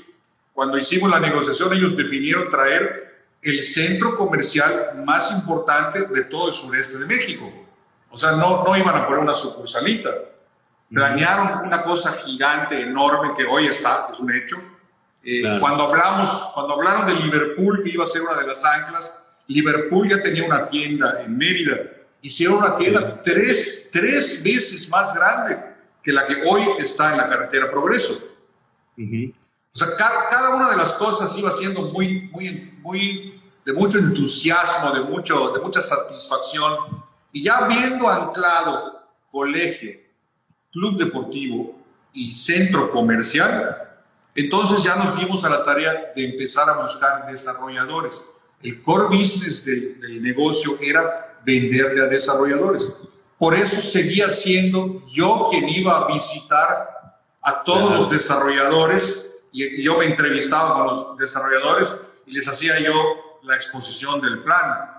[0.54, 6.54] cuando hicimos la negociación, ellos definieron traer el centro comercial más importante de todo el
[6.54, 7.52] sureste de México.
[8.10, 10.10] O sea, no, no iban a poner una sucursalita.
[10.92, 14.58] Planearon una cosa gigante, enorme, que hoy está, es un hecho.
[15.24, 19.24] Eh, cuando, hablamos, cuando hablaron de Liverpool, que iba a ser una de las anclas,
[19.48, 21.76] Liverpool ya tenía una tienda en Mérida
[22.22, 25.58] hicieron una tienda tres, tres veces más grande
[26.02, 28.20] que la que hoy está en la carretera Progreso.
[28.98, 33.98] O sea, cada, cada, una de las cosas iba siendo muy, muy, muy de mucho
[34.00, 37.04] entusiasmo, de, mucho, de mucha satisfacción.
[37.32, 39.00] Y ya viendo anclado
[39.32, 39.92] colegio,
[40.72, 41.76] club deportivo
[42.14, 43.78] y centro comercial,
[44.36, 48.26] entonces ya nos dimos a la tarea de empezar a buscar desarrolladores.
[48.62, 52.94] El core business del, del negocio era venderle a desarrolladores.
[53.38, 57.00] Por eso seguía siendo yo quien iba a visitar
[57.42, 63.40] a todos los desarrolladores y, yo me entrevistaba con los desarrolladores y les hacía yo
[63.44, 64.92] la exposición del plan.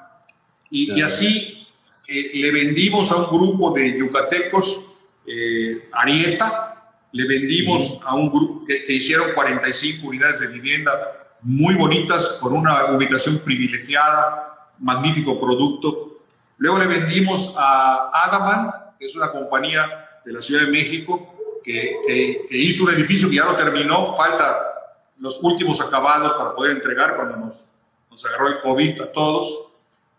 [0.70, 1.66] Y, así
[2.08, 4.89] eh, le vendimos a un grupo de yucatecos,
[5.32, 10.92] eh, Arieta, le vendimos a un grupo que, que hicieron 45 unidades de vivienda
[11.42, 16.22] muy bonitas, con una ubicación privilegiada, magnífico producto.
[16.58, 21.96] Luego le vendimos a Adamant, que es una compañía de la Ciudad de México, que,
[22.06, 24.56] que, hizo un edificio que ya lo terminó, falta
[25.18, 27.70] los últimos acabados para poder entregar cuando nos,
[28.10, 29.68] nos agarró el COVID a todos,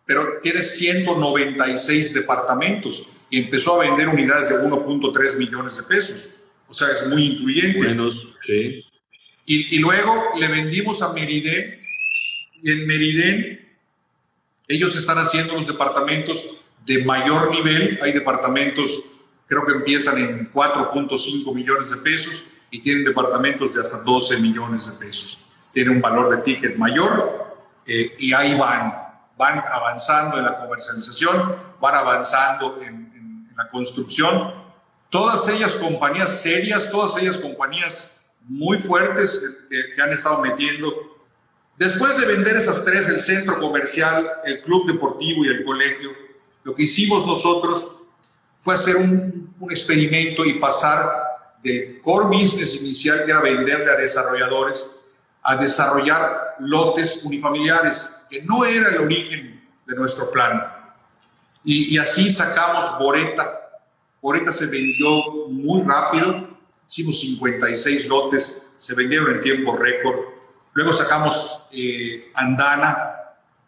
[0.06, 6.30] pero tiene 196 departamentos y empezó a vender unidades de 1.3 millones de pesos.
[6.68, 7.80] O sea, es muy influyente.
[7.80, 8.86] Menos, sí.
[9.46, 11.66] Y, y luego le vendimos a Meriden
[12.62, 13.70] y en Meriden
[14.68, 18.00] ellos están haciendo los departamentos de mayor nivel.
[18.02, 19.04] Hay departamentos,
[19.48, 24.92] creo que empiezan en 4.5 millones de pesos y tienen departamentos de hasta 12 millones
[24.92, 25.46] de pesos.
[25.74, 28.94] Tienen un valor de ticket mayor eh, y ahí van,
[29.38, 33.01] van avanzando en la comercialización, van avanzando en,
[33.64, 34.54] la construcción.
[35.10, 41.12] Todas ellas compañías serias, todas ellas compañías muy fuertes que han estado metiendo
[41.82, 46.12] Después de vender esas tres, el centro comercial, el club deportivo y el colegio,
[46.64, 47.96] lo que hicimos nosotros
[48.56, 51.12] fue hacer un, experimento y pasar
[51.64, 54.92] del core business inicial, que era venderle a desarrolladores,
[55.42, 60.71] a desarrollar lotes unifamiliares, que no era el origen de nuestro plan.
[61.64, 63.60] Y, y así sacamos Boreta.
[64.22, 70.32] Boreta se vendió muy rápido, hicimos 56 lotes, se vendieron en tiempo récord
[70.74, 73.16] Luego sacamos eh, Andana,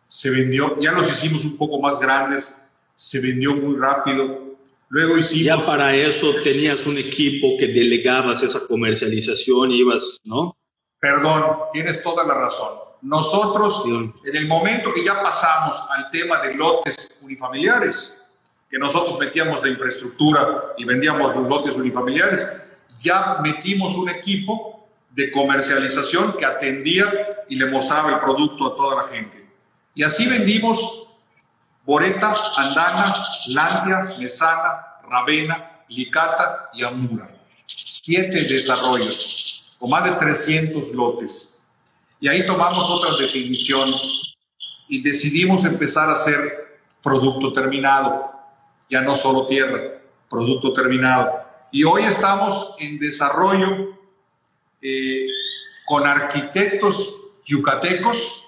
[0.05, 2.55] se vendió, ya los hicimos un poco más grandes,
[2.95, 4.55] se vendió muy rápido.
[4.87, 5.45] Luego hicimos...
[5.45, 10.55] Ya para eso tenías un equipo que delegabas esa comercialización, ibas, ¿no?
[10.99, 12.82] Perdón, tienes toda la razón.
[13.03, 18.23] Nosotros, en el momento que ya pasamos al tema de lotes unifamiliares,
[18.69, 22.49] que nosotros metíamos de infraestructura y vendíamos los lotes unifamiliares,
[23.01, 27.11] ya metimos un equipo de comercialización que atendía
[27.49, 29.49] y le mostraba el producto a toda la gente.
[29.93, 31.09] Y así vendimos
[31.85, 33.13] Boreta, Andana,
[33.49, 37.29] Landia, Mesana, Ravena, Licata y Amura.
[37.65, 41.52] Siete desarrollos, con más de 300 lotes.
[42.23, 43.91] Y ahí tomamos otra definición
[44.87, 48.31] y decidimos empezar a hacer producto terminado,
[48.89, 51.33] ya no solo tierra, producto terminado.
[51.69, 53.99] Y hoy estamos en desarrollo
[54.81, 55.25] eh,
[55.85, 58.45] con arquitectos yucatecos.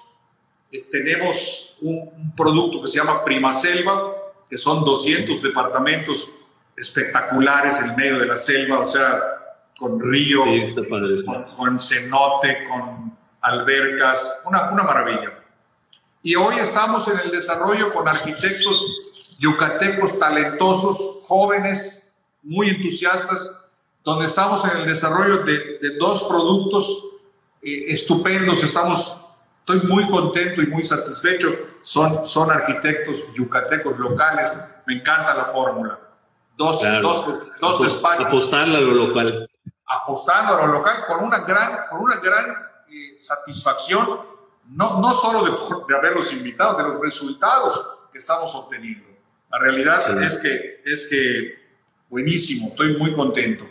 [0.72, 4.10] Eh, tenemos un, un, producto que se llama Prima Selva,
[4.48, 6.30] que son 200 departamentos
[6.78, 9.20] espectaculares en medio de la selva, o sea,
[9.78, 10.44] con río,
[11.58, 15.32] con, cenote, con albercas, una, una maravilla.
[16.22, 23.62] Y hoy estamos en el desarrollo con arquitectos yucatecos talentosos, jóvenes, muy entusiastas,
[24.02, 27.04] donde estamos en el desarrollo de, de dos productos
[27.62, 28.62] eh, estupendos.
[28.64, 29.16] Estamos,
[29.60, 31.48] estoy muy contento y muy satisfecho.
[31.82, 34.58] Son, son arquitectos yucatecos locales.
[34.86, 35.98] Me encanta la fórmula
[36.56, 38.26] dos, dos, dos despachos.
[38.26, 39.48] Apostarle a lo local.
[39.86, 42.44] Apostando a lo local con una gran, con una gran
[43.18, 44.20] satisfacción,
[44.70, 45.50] no, no solo de,
[45.88, 49.06] de, haberlos invitado, de los resultados que estamos obteniendo.
[49.50, 51.54] La realidad es, que, es que
[52.08, 53.66] buenísimo, estoy muy contento.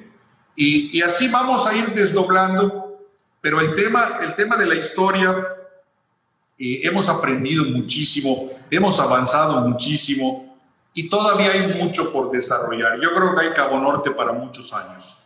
[0.55, 3.01] Y, y, así vamos a ir desdoblando,
[3.41, 5.36] pero el tema, el tema de la historia,
[6.58, 10.58] eh, hemos aprendido muchísimo, hemos avanzado muchísimo
[10.93, 12.97] y todavía hay mucho por desarrollar.
[13.01, 15.17] Yo creo que hay Cabo Norte para muchos años.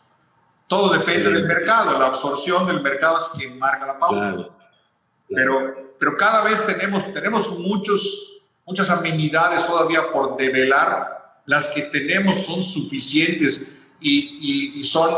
[0.69, 4.49] Todo depende del mercado, la absorción del mercado es quien marca la pauta.
[5.27, 11.41] Pero, pero cada vez tenemos, tenemos muchos, muchas amenidades todavía por develar.
[11.47, 15.11] Las que tenemos son suficientes y, y, son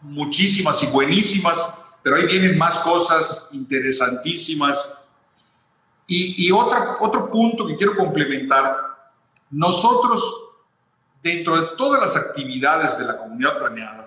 [0.00, 1.68] muchísimas y buenísimas,
[2.02, 4.90] pero ahí vienen más cosas interesantísimas.
[6.06, 8.74] Y, y otra, otro punto que quiero complementar
[9.50, 10.34] nosotros,
[11.22, 14.03] dentro de todas las actividades de la comunidad planeada,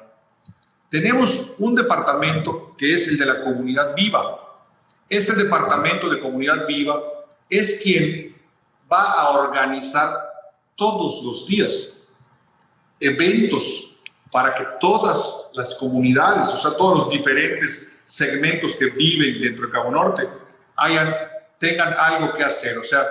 [0.89, 4.63] tenemos un departamento que es el de la comunidad viva.
[5.10, 7.02] Este departamento de comunidad viva
[7.50, 8.36] es quien
[8.91, 10.15] va a organizar
[10.76, 11.97] todos los días
[13.00, 13.97] eventos
[14.32, 19.71] para que todas las comunidades, o sea, todos los diferentes segmentos que viven dentro de
[19.71, 20.28] Cabo Norte,
[20.76, 21.13] hayan,
[21.58, 22.78] tengan algo que hacer.
[22.78, 23.06] O sea,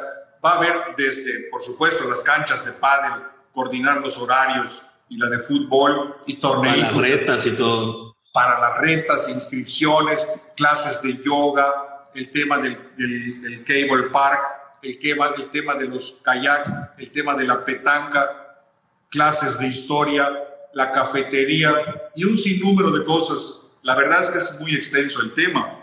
[0.44, 5.29] va a haber desde, por supuesto, las canchas de pádel, coordinar los horarios y la
[5.29, 6.77] de fútbol y torneos.
[6.77, 8.16] Para las retas y todo.
[8.33, 14.40] Para las retas, inscripciones, clases de yoga, el tema del, del, cable park,
[14.83, 18.64] el tema, el tema de los kayaks, el tema de la petanca,
[19.11, 20.31] clases de historia,
[20.75, 23.66] la cafetería y un sinnúmero de cosas.
[23.83, 25.79] La verdad es que es muy extenso el tema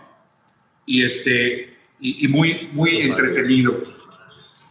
[0.86, 3.94] y, este, y, y muy, muy entretenido.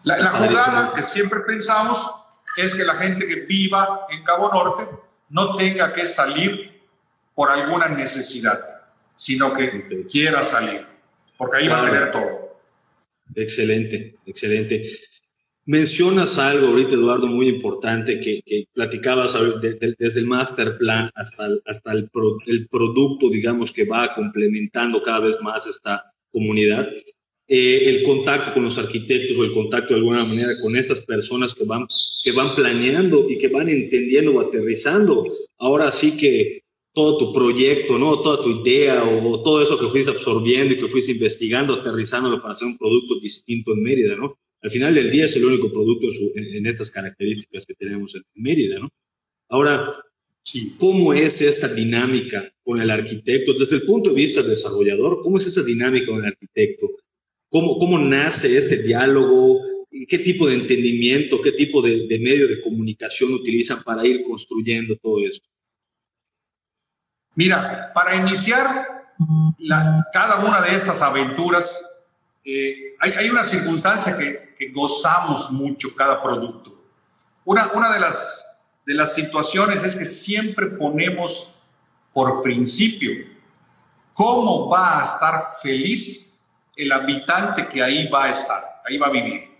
[0.04, 2.10] La, jugada que siempre pensamos
[2.56, 4.88] es que la gente que viva en Cabo Norte
[5.30, 6.82] no tenga que salir
[7.34, 8.60] por alguna necesidad,
[9.14, 10.86] sino que quiera salir,
[11.38, 12.60] porque ahí va a tener todo.
[13.34, 14.84] Excelente, excelente.
[15.64, 18.42] Mencionas algo ahorita, Eduardo, muy importante que,
[18.74, 22.10] platicabas desde el master plan hasta, el, hasta el,
[22.46, 26.88] el producto, digamos, que va complementando cada vez más esta comunidad.
[27.46, 31.54] Eh, el contacto con los arquitectos o el contacto de alguna manera con estas personas
[31.54, 31.86] que van,
[32.22, 35.26] que van planeando y que van entendiendo o aterrizando.
[35.58, 36.62] Ahora sí que
[36.94, 38.20] todo tu proyecto, ¿no?
[38.20, 42.52] Toda tu idea o, todo eso que fuiste absorbiendo y que fuiste investigando, aterrizándolo para
[42.52, 44.38] hacer un producto distinto en Mérida, ¿no?
[44.60, 46.06] Al final del día es el único producto
[46.36, 48.90] en, estas características que tenemos en Mérida, ¿no?
[49.48, 49.92] Ahora,
[50.78, 53.54] ¿cómo es esta dinámica con el arquitecto?
[53.54, 56.88] Desde el punto de vista del desarrollador, ¿cómo es esa dinámica con el arquitecto?
[57.48, 59.60] ¿Cómo, cómo nace este diálogo?
[60.08, 64.96] ¿Qué tipo de entendimiento, qué tipo de, de medio de comunicación utilizan para ir construyendo
[64.96, 65.46] todo esto?
[67.34, 69.14] Mira, para iniciar
[70.12, 71.84] cada una de estas aventuras,
[72.44, 76.82] eh, hay, hay, una circunstancia que, que, gozamos mucho cada producto.
[77.44, 78.46] Una, una de, las,
[78.84, 81.54] de las situaciones es que siempre ponemos
[82.12, 83.26] por principio
[84.12, 86.38] cómo va a estar feliz
[86.76, 89.51] el habitante que ahí va a estar, ahí va a vivir.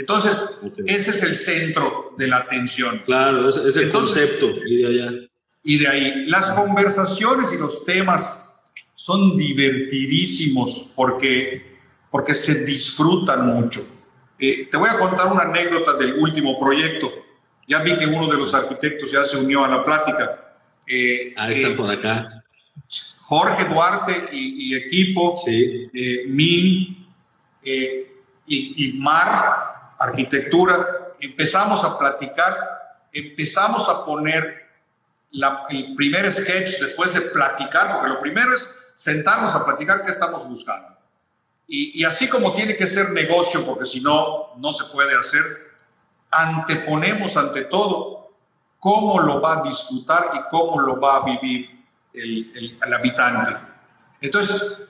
[0.00, 0.42] Entonces,
[0.86, 3.02] ese es el centro de la atención.
[3.04, 4.46] Claro, es, es el concepto.
[4.66, 5.12] Y de allá.
[5.62, 8.46] Y de ahí, las conversaciones y los temas
[8.94, 11.78] son divertidísimos porque,
[12.10, 13.86] porque se disfrutan mucho.
[14.38, 17.12] Eh, te voy a contar una anécdota del último proyecto.
[17.68, 20.56] Ya vi que uno de los arquitectos ya se unió a la plática.
[20.86, 22.42] Eh, Ahí están por acá.
[23.18, 25.84] Jorge Duarte y, equipo, sí.
[25.94, 27.06] eh, Min
[27.62, 28.10] eh,
[28.46, 32.56] y, Mar, arquitectura, empezamos a platicar,
[33.12, 34.68] empezamos a poner
[35.68, 40.48] el primer sketch después de platicar, porque lo primero es sentarnos a platicar qué estamos
[40.48, 40.96] buscando.
[41.68, 45.42] Y, y así como tiene que ser negocio, porque si no, no se puede hacer,
[46.30, 48.30] anteponemos ante todo
[48.80, 51.84] cómo lo va a disfrutar y cómo lo va a vivir
[52.14, 53.56] el, habitante.
[54.20, 54.88] Entonces,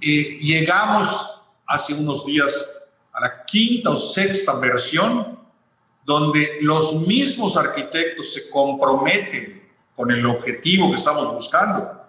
[0.00, 2.79] eh, llegamos hace unos días
[3.20, 5.38] la quinta o sexta versión
[6.04, 12.00] donde los mismos arquitectos se comprometen con el objetivo que estamos buscando.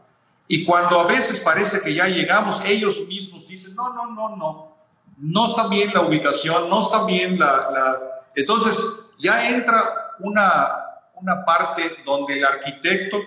[0.47, 4.77] Y cuando a veces parece que ya llegamos, ellos mismos dicen, no, no, no, no,
[5.17, 7.69] no está bien la ubicación, no está bien la...
[7.71, 7.99] la...
[8.35, 8.83] Entonces
[9.19, 9.83] ya entra
[10.19, 10.69] una,
[11.15, 13.17] una parte donde el arquitecto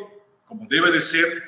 [0.44, 1.42] como debe de ser,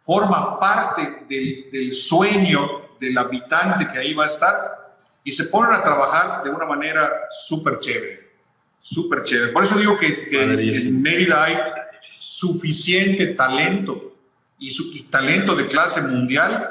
[0.00, 4.87] forma parte del, sueño del habitante que ahí va a estar
[5.28, 8.30] y se ponen a trabajar de una manera súper chévere,
[8.78, 9.52] súper chévere.
[9.52, 11.58] Por eso digo que, en Mérida hay
[12.02, 14.16] suficiente talento
[14.58, 16.70] y, su, talento de clase mundial.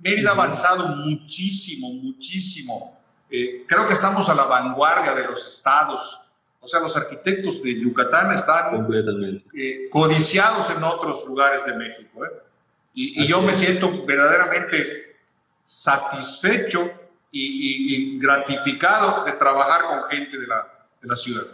[0.00, 3.00] Mérida ha avanzado muchísimo, muchísimo.
[3.30, 6.20] Eh, creo que estamos a la vanguardia de los estados
[6.60, 8.88] o sea, los arquitectos de Yucatán están
[9.54, 12.24] eh, codiciados en otros lugares de México.
[12.24, 12.30] ¿eh?
[12.94, 14.82] Y, yo me siento verdaderamente
[15.62, 17.03] satisfecho
[17.34, 21.46] y, gratificado de trabajar con gente de la, de la ciudad.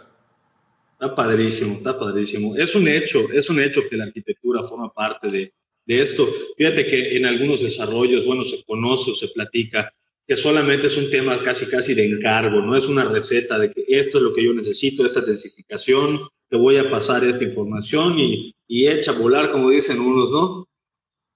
[0.93, 2.55] Está padrísimo, está padrísimo.
[2.55, 5.53] Es un hecho, es un hecho que la arquitectura forma parte de,
[5.85, 6.27] de esto.
[6.57, 9.91] Fíjate que en algunos desarrollos, bueno, se conoce o se platica
[10.27, 13.83] que solamente es un tema casi casi de encargo, no es una receta de que
[13.87, 18.55] esto es lo que yo necesito, esta densificación, te voy a pasar esta información y,
[18.67, 20.69] y echa a volar, como dicen unos, ¿no?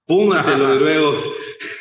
[0.06, 1.34] Púmatelo y luego,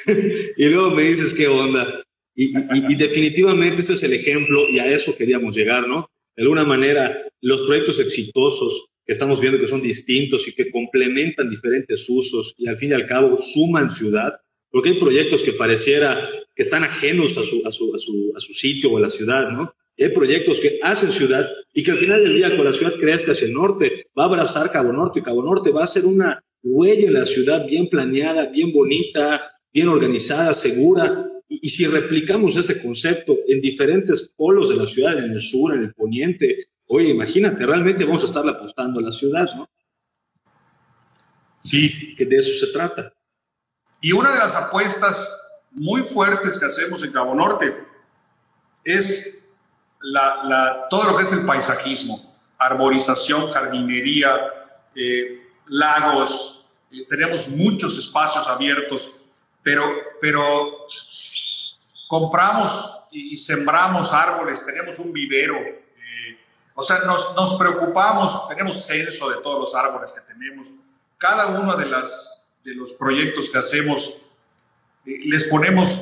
[0.57, 2.04] y luego me dices qué onda.
[2.35, 6.09] Y, definitivamente ese es el ejemplo y a eso queríamos llegar, ¿no?
[6.35, 11.49] De alguna manera, los proyectos exitosos que estamos viendo que son distintos y que complementan
[11.49, 14.33] diferentes usos y al fin y al cabo suman ciudad,
[14.69, 18.39] porque hay proyectos que pareciera que están ajenos a su, a su, a su, a
[18.41, 19.73] su sitio o a la ciudad, ¿no?
[19.97, 23.31] Hay proyectos que hacen ciudad y que al final del día, con la ciudad crezca
[23.31, 26.43] hacia el norte, va a abrazar Cabo Norte y Cabo Norte va a ser una
[26.61, 31.29] huella en la ciudad bien planeada, bien bonita, bien organizada, segura.
[31.47, 35.75] Y, y, si replicamos este concepto en diferentes polos de la ciudad, en el sur,
[35.75, 39.69] en el poniente, oye, imagínate, realmente vamos a estar apostando a la ciudad, ¿no?
[41.59, 42.15] Sí.
[42.15, 43.11] Que de eso se trata.
[43.99, 45.35] Y una de las apuestas
[45.71, 47.75] muy fuertes que hacemos en Cabo Norte
[48.83, 49.49] es
[49.99, 54.37] la, todo lo que es el paisajismo, arborización, jardinería,
[54.93, 59.13] eh, lagos, eh, tenemos muchos espacios abiertos,
[59.63, 59.91] pero,
[60.21, 60.85] pero
[62.07, 66.39] compramos y, sembramos árboles, tenemos un vivero, eh,
[66.73, 70.73] o sea, nos, nos preocupamos, tenemos censo de todos los árboles que tenemos,
[71.17, 74.17] cada uno de las de los proyectos que hacemos,
[75.05, 76.01] eh, les ponemos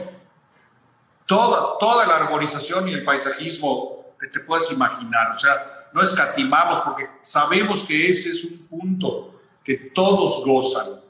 [1.26, 5.32] toda, toda la arborización y el paisajismo que te puedas imaginar.
[5.32, 11.02] O sea, no escatimamos porque sabemos que ese es un punto que todos gozan.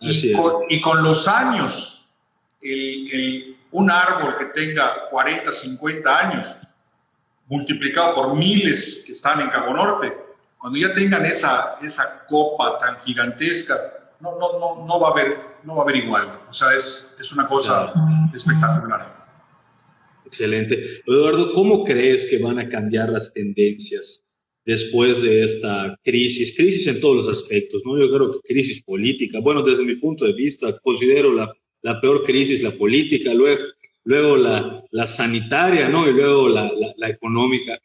[0.00, 2.06] Y con, y con, los años,
[2.62, 6.58] el, un árbol que tenga 40, 50 años,
[7.48, 10.12] multiplicado por miles que están en Cabo Norte,
[10.58, 15.38] cuando ya tengan esa, esa copa tan gigantesca, no, no, no, no, va a haber,
[15.64, 16.42] no va a haber igual.
[16.48, 17.92] O sea, es, es una cosa
[18.34, 19.20] espectacular.
[20.26, 20.78] Excelente.
[21.06, 24.22] Eduardo, ¿cómo crees que van a cambiar las tendencias
[24.64, 26.54] después de esta crisis?
[26.56, 27.98] Crisis en todos los aspectos, ¿no?
[27.98, 29.40] Yo creo que crisis política.
[29.40, 31.50] Bueno, desde mi punto de vista, considero la,
[31.82, 33.62] la peor crisis la política, luego,
[34.04, 36.08] luego la, la sanitaria, ¿no?
[36.08, 37.78] Y luego la, la, la económica.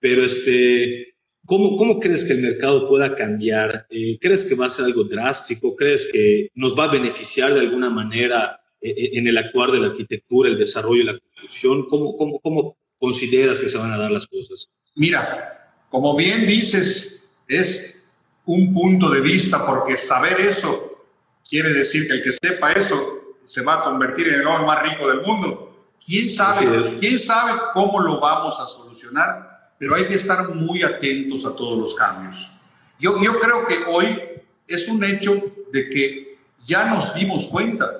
[0.00, 1.16] Pero este,
[1.46, 3.86] ¿Cómo, ¿Cómo, crees que el mercado pueda cambiar?
[3.88, 5.76] Eh, ¿Crees que va a ser algo drástico?
[5.76, 9.78] ¿Crees que nos va a beneficiar de alguna manera eh, eh, en el actuar de
[9.78, 11.86] la arquitectura, el desarrollo y la construcción?
[11.88, 14.68] ¿Cómo, cómo, cómo consideras que se van a dar las cosas?
[14.96, 18.10] Mira, como bien dices, es
[18.44, 21.06] un punto de vista porque saber eso
[21.48, 23.15] quiere decir que el que sepa eso
[23.46, 25.94] se va a convertir en el hombre más rico del mundo.
[26.04, 26.66] ¿Quién sabe,
[27.00, 29.56] ¿Quién sabe cómo lo vamos a solucionar?
[29.78, 32.52] pero hay que estar muy atentos a todos los cambios.
[32.98, 34.22] Yo, yo creo que hoy
[34.66, 35.34] es un hecho
[35.72, 37.90] de que ya nos dimos cuenta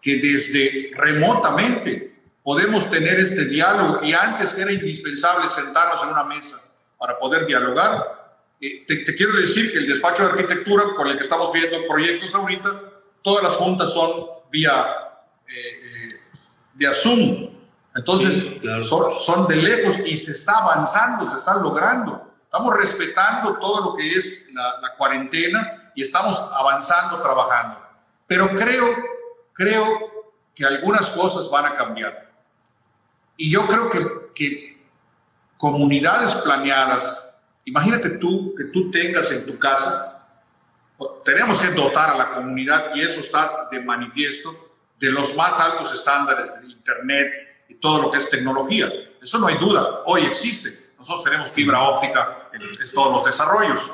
[0.00, 6.62] que desde remotamente podemos tener este diálogo y antes era indispensable sentarnos en una mesa
[6.98, 8.42] para poder dialogar.
[8.60, 12.34] eh, te, quiero decir que el despacho de arquitectura con el que estamos viendo proyectos
[12.34, 12.80] ahorita,
[13.22, 14.86] todas las juntas son vía,
[15.48, 16.20] eh, eh,
[16.74, 17.50] vía Zoom.
[17.92, 22.32] Entonces, son, son de lejos y se está avanzando, se está logrando.
[22.44, 27.80] Estamos respetando todo lo que es la, la cuarentena y estamos avanzando, trabajando.
[28.28, 28.94] Pero creo,
[29.52, 29.86] creo
[30.54, 32.32] que algunas cosas van a cambiar.
[33.36, 34.86] Y yo creo que, que
[35.56, 40.13] comunidades planeadas, imagínate tú que tú tengas en tu casa,
[41.24, 45.92] tenemos que dotar a la comunidad, y eso está de manifiesto, de los más altos
[45.92, 47.32] estándares de Internet
[47.68, 48.90] y todo lo que es tecnología.
[49.20, 50.92] Eso no hay duda, hoy existe.
[50.98, 53.92] Nosotros tenemos fibra óptica en, en todos los desarrollos.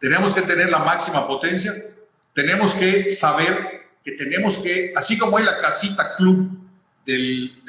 [0.00, 1.74] Tenemos que tener la máxima potencia,
[2.32, 6.50] tenemos que saber que tenemos que, así como hay la casita club
[7.04, 7.64] del,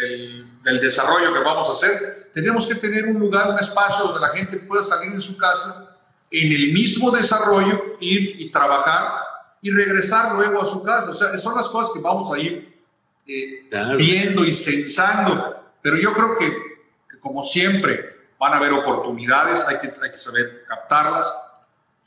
[0.63, 4.29] del, desarrollo que vamos a hacer, tenemos que tener un lugar, un espacio donde la
[4.29, 5.88] gente pueda salir de su casa
[6.31, 9.21] en el mismo desarrollo, ir y trabajar
[9.61, 11.11] y regresar luego a su casa.
[11.11, 12.81] O sea, son las cosas que vamos a ir
[13.27, 15.55] eh, viendo y sensando.
[15.81, 16.49] Pero yo creo que,
[17.09, 18.05] que, como siempre,
[18.37, 21.33] van a haber oportunidades, hay que, hay que saber captarlas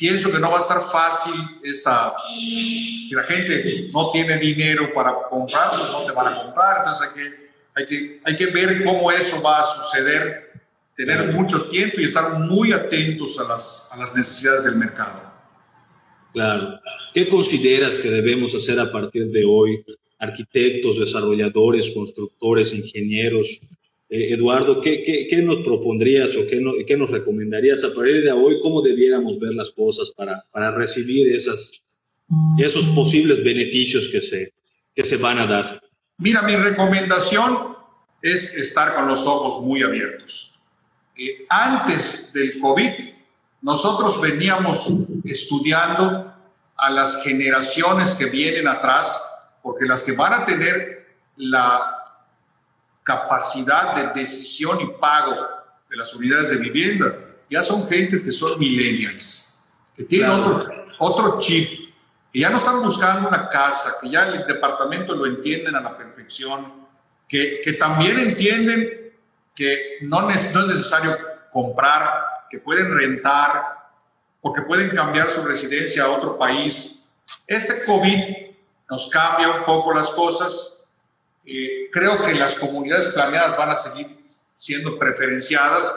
[0.02, 5.14] Pienso que no va a estar fácil esta, si la gente no tiene dinero para
[5.30, 8.84] comprar, pues no te van a comprar, entonces hay que, hay que, hay que ver
[8.84, 10.51] cómo eso va a suceder,
[10.94, 15.32] tener mucho tiempo y estar muy atentos a las, a las necesidades del mercado.
[16.32, 16.80] Claro.
[17.14, 19.84] ¿Qué consideras que debemos hacer a partir de hoy?
[20.18, 23.60] Arquitectos, desarrolladores, constructores, ingenieros,
[24.14, 28.60] eh, Eduardo, ¿qué, nos propondrías o qué, nos recomendarías a partir de hoy?
[28.60, 31.82] ¿Cómo debiéramos ver las cosas para, para recibir esas,
[32.58, 34.52] esos posibles beneficios que se,
[34.94, 35.80] que se van a dar?
[36.18, 37.74] Mira, mi recomendación
[38.20, 40.51] es estar con los ojos muy abiertos.
[41.22, 42.94] Eh, antes del COVID,
[43.60, 44.92] nosotros veníamos
[45.24, 46.34] estudiando
[46.76, 49.22] a las generaciones que vienen atrás,
[49.62, 52.04] porque las que van a tener la
[53.04, 55.36] capacidad de decisión y pago
[55.88, 57.14] de las unidades de vivienda.
[57.48, 59.58] Ya son gentes que son millennials,
[59.94, 61.94] que tienen otro, otro chip,
[62.32, 65.96] que ya no están buscando una casa, que ya el departamento lo entienden a la
[65.96, 66.72] perfección,
[67.28, 69.02] que, que también entienden
[69.54, 71.18] que no, no es necesario
[71.50, 73.82] comprar, que pueden rentar,
[74.40, 77.04] porque pueden cambiar su residencia a otro país.
[77.46, 78.36] Este COVID
[78.90, 80.84] nos cambia un poco las cosas,
[81.44, 84.24] eh, creo que las comunidades planeadas van a seguir
[84.54, 85.94] siendo preferenciadas,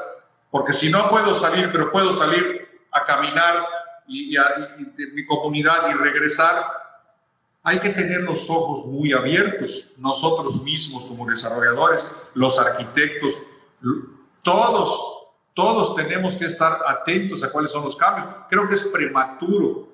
[0.50, 3.66] porque si no puedo salir, pero puedo salir a caminar
[4.08, 4.44] y, a,
[4.96, 6.85] de mi comunidad y regresar,
[7.68, 13.42] hay que tener los ojos muy abiertos, nosotros mismos como desarrolladores, los arquitectos,
[14.44, 18.28] todos, todos tenemos que estar atentos a cuáles son los cambios.
[18.52, 19.90] Creo que es prematuro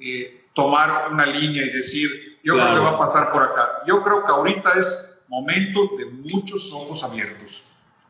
[0.00, 3.82] eh, tomar una línea y decir, yo creo que va a pasar por acá.
[3.84, 7.64] Yo creo que ahorita es momento de muchos ojos abiertos,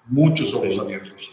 [0.04, 1.32] muchos ojos abiertos.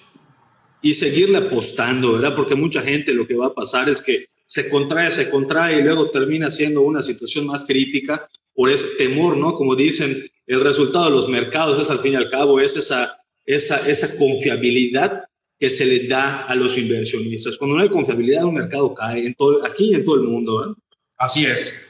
[0.82, 2.38] Y seguirle apostando, ¿verdad?
[2.38, 5.82] Porque mucha gente lo que va a pasar es que se contrae, se contrae y
[5.82, 9.56] luego termina siendo una situación más crítica por ese temor, ¿no?
[9.56, 10.16] Como dicen,
[10.48, 14.18] el resultado de los mercados es al fin y al cabo es esa, esa, esa
[14.18, 15.24] confiabilidad
[15.60, 17.58] que se le da a los inversionistas.
[17.58, 20.60] Cuando no hay confiabilidad, un mercado cae en todo, aquí y en todo el mundo.
[20.60, 20.76] ¿verdad?
[21.18, 21.86] Así es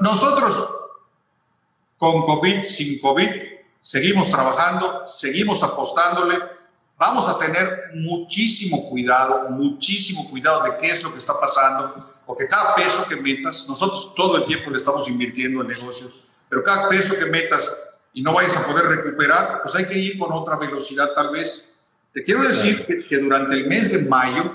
[0.00, 0.68] nosotros,
[1.96, 3.30] con COVID, sin COVID,
[3.80, 6.38] seguimos trabajando, seguimos apostándole.
[6.98, 12.46] Vamos a tener muchísimo cuidado, muchísimo cuidado de qué es lo que está pasando, porque
[12.46, 16.88] cada peso que metas, nosotros todo el tiempo le estamos invirtiendo en negocios, pero cada
[16.88, 17.70] peso que metas
[18.14, 21.74] y no vayas a poder recuperar, pues hay que ir con otra velocidad tal vez.
[22.12, 24.54] Te quiero decir que, que durante el mes de mayo,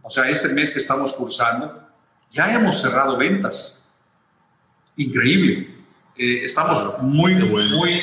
[0.00, 1.86] o sea, este mes que estamos cursando,
[2.30, 3.82] ya hemos cerrado ventas.
[4.96, 5.84] Increíble.
[6.16, 8.00] Eh, estamos muy, muy,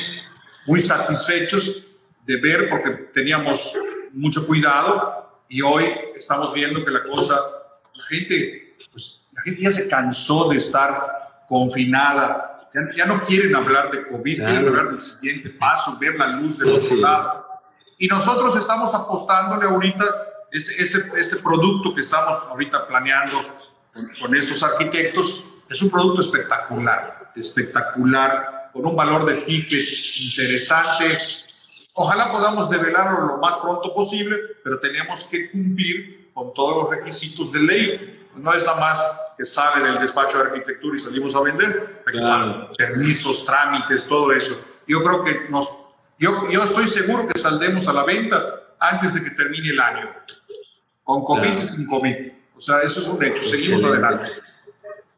[0.66, 1.81] muy satisfechos
[2.22, 3.74] de ver porque teníamos
[4.12, 7.38] mucho cuidado y hoy estamos viendo que la cosa,
[7.94, 13.90] la gente, pues, la gente ya se cansó de estar confinada, ya, no quieren hablar
[13.90, 17.46] de COVID, quieren hablar del siguiente paso, ver la luz del otro lado.
[17.98, 20.04] Y nosotros estamos apostándole ahorita
[20.50, 23.42] este, ese, este producto que estamos ahorita planeando
[23.92, 29.84] con, con estos arquitectos, es un producto espectacular, espectacular, con un valor de ticket
[30.20, 31.18] interesante.
[31.94, 37.52] Ojalá podamos develarlo lo más pronto posible, pero tenemos que cumplir con todos los requisitos
[37.52, 38.28] de ley.
[38.36, 42.02] No es nada más que sale del despacho de arquitectura y salimos a vender.
[42.76, 44.58] permisos, trámites, todo eso.
[44.86, 45.68] Yo creo que nos,
[46.18, 50.10] yo, yo estoy seguro que saldremos a la venta antes de que termine el año.
[51.04, 52.32] con COVID y sin COVID.
[52.56, 53.42] O sea, eso es un hecho.
[53.42, 54.30] Seguimos adelante.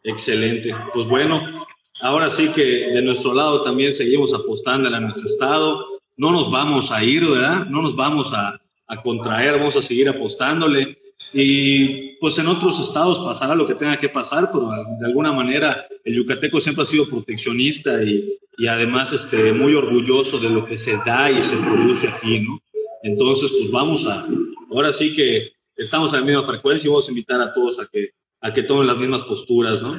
[0.02, 0.74] Excelente.
[0.92, 1.66] Pues bueno,
[2.00, 5.93] ahora sí que de nuestro lado también seguimos apostando a nuestro estado.
[6.16, 7.66] No nos vamos a ir, ¿verdad?
[7.66, 10.98] No nos vamos a, a contraer, vamos a seguir apostándole.
[11.32, 15.84] Y pues en otros estados pasará lo que tenga que pasar, pero de alguna manera
[16.04, 20.76] el yucateco siempre ha sido proteccionista y, y además este, muy orgulloso de lo que
[20.76, 22.60] se da y se produce aquí, ¿no?
[23.02, 24.26] Entonces, pues vamos a,
[24.70, 27.86] ahora sí que estamos en la misma frecuencia y vamos a invitar a todos a
[27.92, 28.10] que,
[28.40, 29.98] a que tomen las mismas posturas, ¿no?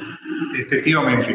[0.58, 1.34] Efectivamente.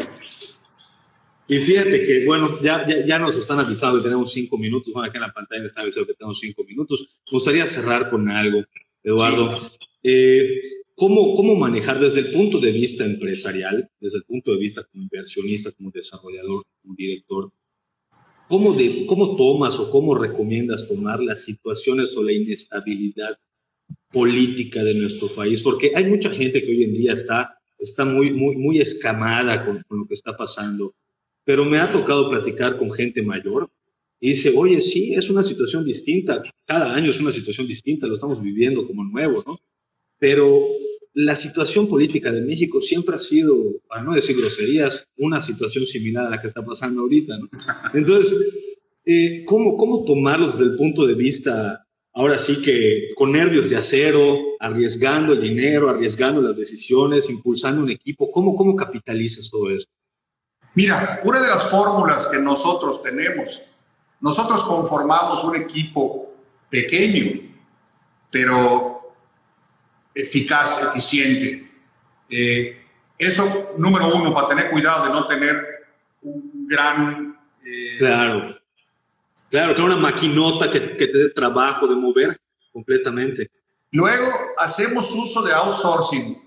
[1.52, 4.90] Y fíjate que, bueno, ya, ya, ya nos están avisando que tenemos cinco minutos.
[4.90, 7.20] Bueno, acá en la pantalla me está avisando que tenemos cinco minutos.
[7.26, 8.64] Me gustaría cerrar con algo,
[9.02, 9.60] Eduardo.
[10.02, 10.48] Eh,
[10.94, 15.02] ¿cómo, ¿Cómo manejar desde el punto de vista empresarial, desde el punto de vista como
[15.02, 17.52] inversionista, como desarrollador, como director,
[18.48, 23.36] ¿Cómo, de, ¿Cómo tomas o cómo recomiendas tomar las situaciones o la inestabilidad
[24.10, 25.62] política de nuestro país?
[25.62, 29.82] Porque hay mucha gente que hoy en día está, está muy, muy, muy escamada con,
[29.86, 30.94] con lo que está pasando,
[31.44, 33.70] pero me ha tocado platicar con gente mayor
[34.20, 38.14] y dice, oye, sí, es una situación distinta, cada año es una situación distinta, lo
[38.14, 39.58] estamos viviendo como nuevo, ¿no?
[40.18, 40.64] Pero
[41.14, 46.26] la situación política de México siempre ha sido, para no decir groserías, una situación similar
[46.26, 47.38] a la que está pasando ahorita.
[47.38, 47.48] ¿no?
[47.94, 48.38] Entonces,
[49.04, 53.76] eh, ¿cómo, ¿cómo tomarlo desde el punto de vista, ahora sí que con nervios de
[53.76, 58.30] acero, arriesgando el dinero, arriesgando las decisiones, impulsando un equipo?
[58.30, 59.92] ¿Cómo, cómo capitalizas todo esto?
[60.74, 63.66] Mira, una de las fórmulas que nosotros tenemos,
[64.20, 66.34] nosotros conformamos un equipo
[66.70, 67.40] pequeño,
[68.30, 69.14] pero
[70.14, 71.70] eficaz, eficiente.
[72.28, 72.82] Eh,
[73.18, 75.86] eso, número uno, para tener cuidado de no tener
[76.22, 77.38] un gran...
[77.64, 78.58] Eh, claro,
[79.50, 82.40] claro, que una maquinota que, que te dé trabajo de mover
[82.72, 83.50] completamente.
[83.90, 86.41] Luego, hacemos uso de outsourcing.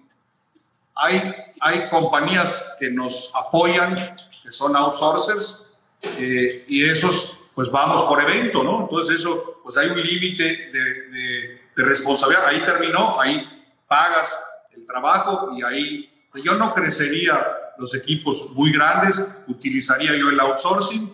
[0.96, 3.96] Hay, hay compañías que nos apoyan,
[4.44, 5.74] que son outsourcers,
[6.20, 8.84] eh, y esos, pues vamos por evento, ¿no?
[8.84, 12.48] Entonces eso, pues hay un límite de, de, de responsabilidad.
[12.48, 14.40] Ahí terminó, ahí pagas
[14.74, 16.10] el trabajo y ahí
[16.44, 17.46] yo no crecería
[17.78, 21.12] los equipos muy grandes, utilizaría yo el outsourcing.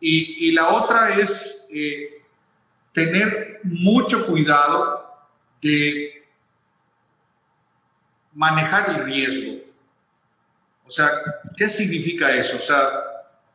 [0.00, 2.22] Y, y la otra es eh,
[2.92, 5.06] tener mucho cuidado
[5.60, 6.13] de
[8.34, 9.62] manejar el riesgo.
[10.86, 11.10] O sea,
[11.56, 12.58] ¿qué significa eso?
[12.58, 12.88] O sea,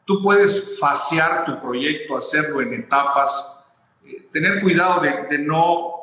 [0.06, 3.64] tú puedes fasear tu proyecto, hacerlo en etapas,
[4.06, 5.94] eh, tener cuidado de, de, no,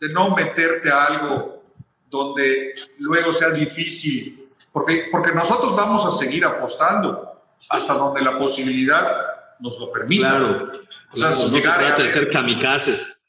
[0.00, 1.62] de no meterte a algo
[2.08, 9.26] donde luego sea difícil, porque, porque nosotros vamos a seguir apostando hasta donde la posibilidad
[9.60, 10.30] nos lo permita.
[10.30, 10.72] Claro,
[11.12, 13.20] o sea, si no se trata de ser kamikazes.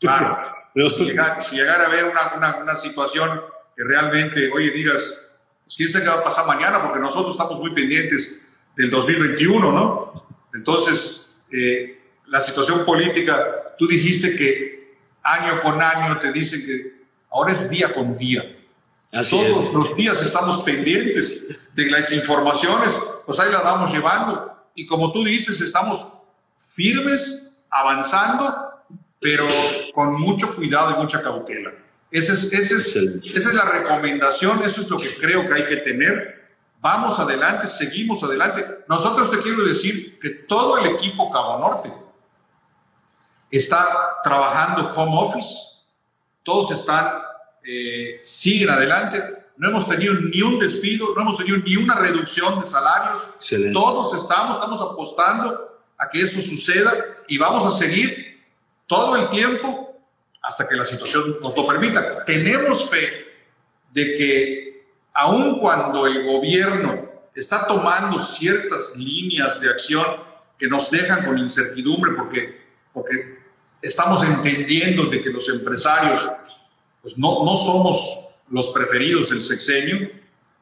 [0.00, 0.38] Claro,
[0.88, 1.76] si, llegar, si a
[2.10, 3.40] una, una, una, situación
[3.82, 5.20] que realmente, oye, digas,
[5.64, 8.42] pues, quién sabe qué va a pasar mañana, porque nosotros estamos muy pendientes
[8.76, 10.12] del 2021, ¿no?
[10.54, 17.52] Entonces, eh, la situación política, tú dijiste que año con año te dicen que ahora
[17.52, 18.56] es día con día.
[19.28, 24.64] Todos los días estamos pendientes de las informaciones, pues ahí las vamos llevando.
[24.74, 26.08] Y como tú dices, estamos
[26.56, 28.54] firmes, avanzando,
[29.20, 29.44] pero
[29.92, 31.81] con mucho cuidado y mucha cautela.
[32.12, 32.96] Ese es, ese es,
[33.34, 36.42] esa es la recomendación, eso es lo que creo que hay que tener.
[36.78, 38.66] Vamos adelante, seguimos adelante.
[38.86, 41.90] Nosotros te quiero decir que todo el equipo Cabo Norte
[43.50, 45.48] está trabajando home office,
[46.42, 47.22] todos están,
[47.64, 49.22] eh, siguen adelante.
[49.56, 53.30] No hemos tenido ni un despido, no hemos tenido ni una reducción de salarios.
[53.72, 56.92] Todos estamos, estamos apostando a que eso suceda
[57.26, 58.44] y vamos a seguir
[58.86, 59.91] todo el tiempo
[60.42, 62.24] hasta que la situación nos lo permita.
[62.24, 63.26] Tenemos fe
[63.92, 70.04] de que aun cuando el gobierno está tomando ciertas líneas de acción
[70.58, 72.60] que nos dejan con incertidumbre porque,
[72.92, 73.38] porque
[73.80, 76.28] estamos entendiendo de que los empresarios
[77.00, 80.10] pues no, no somos los preferidos del sexenio,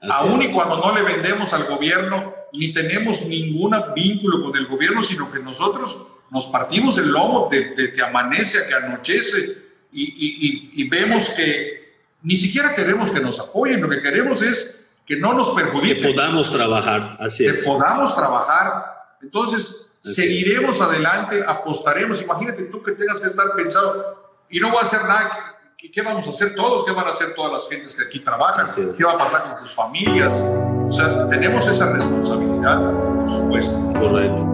[0.01, 5.03] aún y cuando no le vendemos al gobierno ni tenemos ningún vínculo con el gobierno,
[5.03, 9.60] sino que nosotros nos partimos el lomo de, que amanece a que anochece
[9.93, 11.80] y, y, y, vemos que
[12.22, 16.03] ni siquiera queremos que nos apoyen, lo que queremos es que no nos perjudiquen.
[16.03, 17.64] Que podamos trabajar, así es.
[17.64, 19.16] Que podamos trabajar.
[19.22, 22.22] Entonces, seguiremos adelante, apostaremos.
[22.22, 25.57] Imagínate tú que tengas que estar pensado y no voy a hacer nada.
[25.76, 26.84] ¿Qué, vamos a hacer todos?
[26.84, 28.66] ¿Qué van a hacer todas las gentes que aquí trabajan?
[28.97, 30.45] ¿Qué va a pasar con sus familias?
[30.45, 33.78] O sea, tenemos esa responsabilidad, por supuesto.
[33.99, 34.45] Correcto.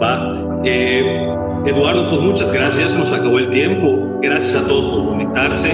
[0.00, 0.62] Va.
[0.64, 1.28] Eh,
[1.66, 4.07] Eduardo, pues muchas gracias, nos acabó el tiempo.
[4.20, 5.70] Gracias a todos por conectarse.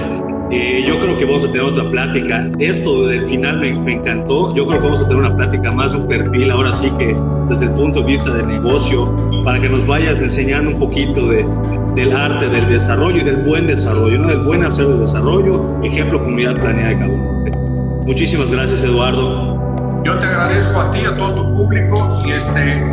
[0.51, 2.47] Eh, yo creo que vamos a tener otra plática.
[2.59, 4.53] Esto del final me, me, encantó.
[4.55, 7.15] Yo creo que vamos a tener una plática más de un perfil, ahora sí que
[7.49, 9.11] desde el punto de vista del negocio,
[9.43, 11.45] para que nos vayas enseñando un poquito de,
[11.95, 14.27] del arte, del desarrollo y del buen desarrollo, ¿no?
[14.27, 18.03] del buen hacer el desarrollo, ejemplo, comunidad planeada de cada uno.
[18.05, 19.55] Muchísimas gracias, Eduardo.
[20.03, 22.83] Yo te agradezco a ti, a todo tu público, y este,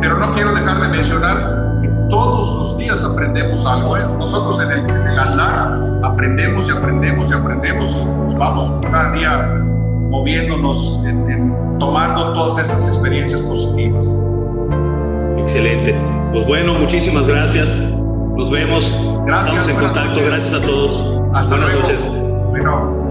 [0.00, 1.57] pero no quiero dejar de mencionar
[2.08, 3.96] todos los días aprendemos algo.
[3.96, 4.00] ¿eh?
[4.18, 9.12] Nosotros en el, en el andar aprendemos y aprendemos y aprendemos y nos vamos cada
[9.12, 9.64] día
[10.10, 14.08] moviéndonos, en, tomando todas estas experiencias positivas.
[15.38, 15.94] Excelente.
[16.32, 17.94] Pues bueno, muchísimas gracias.
[18.36, 18.96] Nos vemos.
[19.26, 19.68] Gracias.
[19.68, 20.20] Estamos en contacto.
[20.24, 21.04] Gracias a todos.
[21.34, 21.80] Hasta buenas luego.
[21.80, 22.24] noches.
[22.50, 23.08] Bueno.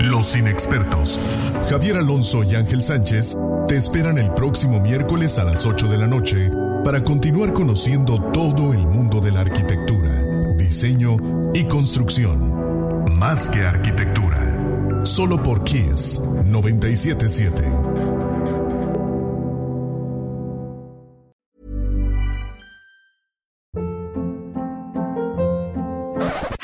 [0.00, 1.20] Los inexpertos,
[1.68, 3.36] Javier Alonso y Ángel Sánchez,
[3.68, 6.50] te esperan el próximo miércoles a las 8 de la noche
[6.82, 11.18] para continuar conociendo todo el mundo de la arquitectura, diseño
[11.52, 13.14] y construcción.
[13.18, 15.04] Más que arquitectura.
[15.04, 17.62] Solo por Kiss 977.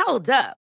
[0.06, 0.63] Hold up.